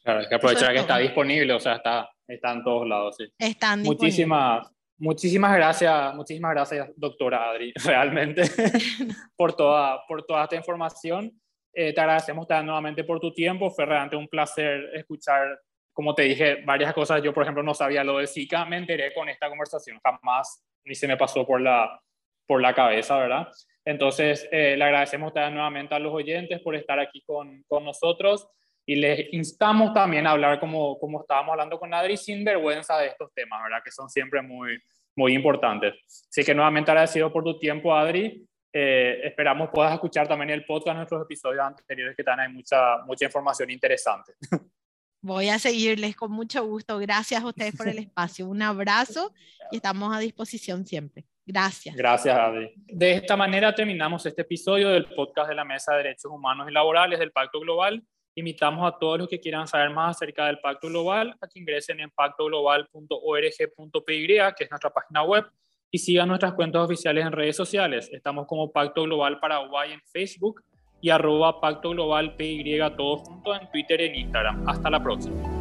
Claro, 0.04 0.20
hay 0.20 0.28
que 0.28 0.34
aprovechar 0.34 0.72
que 0.72 0.80
está 0.80 0.98
disponible, 0.98 1.52
o 1.52 1.60
sea, 1.60 1.76
está, 1.76 2.08
está 2.26 2.52
en 2.52 2.62
todos 2.62 2.88
lados, 2.88 3.16
sí. 3.18 3.24
Están 3.38 3.82
Muchísimas, 3.82 4.68
Muchísimas 5.00 5.54
gracias, 5.54 6.14
muchísimas 6.16 6.50
gracias, 6.50 6.90
doctora 6.96 7.50
Adri, 7.50 7.72
realmente, 7.84 8.42
por, 9.36 9.54
toda, 9.54 10.04
por 10.08 10.24
toda 10.24 10.42
esta 10.42 10.56
información. 10.56 11.32
Eh, 11.72 11.92
te 11.92 12.00
agradecemos 12.00 12.48
nuevamente 12.48 13.04
por 13.04 13.20
tu 13.20 13.32
tiempo. 13.32 13.70
Fue 13.70 13.86
realmente 13.86 14.16
un 14.16 14.26
placer 14.26 14.90
escuchar, 14.94 15.60
como 15.98 16.14
te 16.14 16.22
dije, 16.22 16.62
varias 16.64 16.94
cosas. 16.94 17.20
Yo, 17.24 17.34
por 17.34 17.42
ejemplo, 17.42 17.60
no 17.60 17.74
sabía 17.74 18.04
lo 18.04 18.18
de 18.18 18.28
Zika. 18.28 18.64
Me 18.64 18.76
enteré 18.76 19.12
con 19.12 19.28
esta 19.28 19.48
conversación. 19.48 19.98
Jamás 20.00 20.64
ni 20.84 20.94
se 20.94 21.08
me 21.08 21.16
pasó 21.16 21.44
por 21.44 21.60
la, 21.60 22.00
por 22.46 22.62
la 22.62 22.72
cabeza, 22.72 23.18
¿verdad? 23.18 23.48
Entonces, 23.84 24.48
eh, 24.52 24.76
le 24.76 24.84
agradecemos 24.84 25.34
nuevamente 25.34 25.96
a 25.96 25.98
los 25.98 26.14
oyentes 26.14 26.60
por 26.60 26.76
estar 26.76 27.00
aquí 27.00 27.20
con, 27.26 27.64
con 27.66 27.84
nosotros 27.84 28.46
y 28.86 28.94
les 28.94 29.32
instamos 29.32 29.92
también 29.92 30.28
a 30.28 30.30
hablar 30.30 30.60
como, 30.60 31.00
como 31.00 31.22
estábamos 31.22 31.50
hablando 31.50 31.80
con 31.80 31.92
Adri, 31.92 32.16
sin 32.16 32.44
vergüenza 32.44 32.96
de 32.98 33.08
estos 33.08 33.34
temas, 33.34 33.60
¿verdad? 33.64 33.82
Que 33.84 33.90
son 33.90 34.08
siempre 34.08 34.40
muy, 34.40 34.80
muy 35.16 35.34
importantes. 35.34 35.96
Así 36.06 36.44
que 36.44 36.54
nuevamente 36.54 36.92
agradecido 36.92 37.32
por 37.32 37.42
tu 37.42 37.58
tiempo, 37.58 37.92
Adri. 37.92 38.46
Eh, 38.72 39.20
esperamos 39.24 39.70
puedas 39.72 39.94
escuchar 39.94 40.28
también 40.28 40.50
el 40.50 40.64
podcast, 40.64 40.96
nuestros 40.96 41.22
episodios 41.22 41.64
anteriores, 41.64 42.14
que 42.16 42.22
también 42.22 42.50
hay 42.50 42.54
mucha, 42.54 42.98
mucha 42.98 43.24
información 43.24 43.68
interesante. 43.72 44.34
Voy 45.20 45.48
a 45.48 45.58
seguirles 45.58 46.14
con 46.14 46.30
mucho 46.30 46.64
gusto. 46.64 46.98
Gracias 46.98 47.42
a 47.42 47.46
ustedes 47.46 47.74
por 47.76 47.88
el 47.88 47.98
espacio. 48.08 48.46
Un 48.46 48.62
abrazo 48.62 49.32
y 49.70 49.76
estamos 49.76 50.14
a 50.14 50.20
disposición 50.20 50.86
siempre. 50.86 51.24
Gracias. 51.44 51.96
Gracias, 51.96 52.38
Adri. 52.38 52.72
De 52.76 53.12
esta 53.12 53.36
manera 53.36 53.74
terminamos 53.74 54.24
este 54.26 54.42
episodio 54.42 54.90
del 54.90 55.06
podcast 55.06 55.48
de 55.48 55.54
la 55.54 55.64
Mesa 55.64 55.92
de 55.92 56.04
Derechos 56.04 56.30
Humanos 56.30 56.68
y 56.68 56.72
Laborales 56.72 57.18
del 57.18 57.32
Pacto 57.32 57.58
Global. 57.58 58.02
Invitamos 58.34 58.86
a 58.86 58.98
todos 58.98 59.18
los 59.18 59.28
que 59.28 59.40
quieran 59.40 59.66
saber 59.66 59.90
más 59.90 60.16
acerca 60.16 60.46
del 60.46 60.60
Pacto 60.60 60.88
Global 60.88 61.34
a 61.40 61.48
que 61.48 61.58
ingresen 61.58 62.00
en 62.00 62.10
pactoglobal.org.py, 62.10 64.26
que 64.56 64.64
es 64.64 64.70
nuestra 64.70 64.90
página 64.90 65.24
web, 65.24 65.46
y 65.90 65.98
sigan 65.98 66.28
nuestras 66.28 66.52
cuentas 66.52 66.82
oficiales 66.82 67.24
en 67.24 67.32
redes 67.32 67.56
sociales. 67.56 68.08
Estamos 68.12 68.46
como 68.46 68.70
Pacto 68.70 69.02
Global 69.02 69.40
Paraguay 69.40 69.92
en 69.92 70.02
Facebook 70.02 70.62
y 71.00 71.10
arroba 71.10 71.60
Pacto 71.60 71.90
Global 71.90 72.34
PY 72.36 72.78
todos 72.96 73.22
juntos 73.22 73.58
en 73.60 73.70
Twitter 73.70 74.00
y 74.00 74.04
en 74.04 74.14
Instagram. 74.16 74.68
Hasta 74.68 74.90
la 74.90 75.02
próxima. 75.02 75.57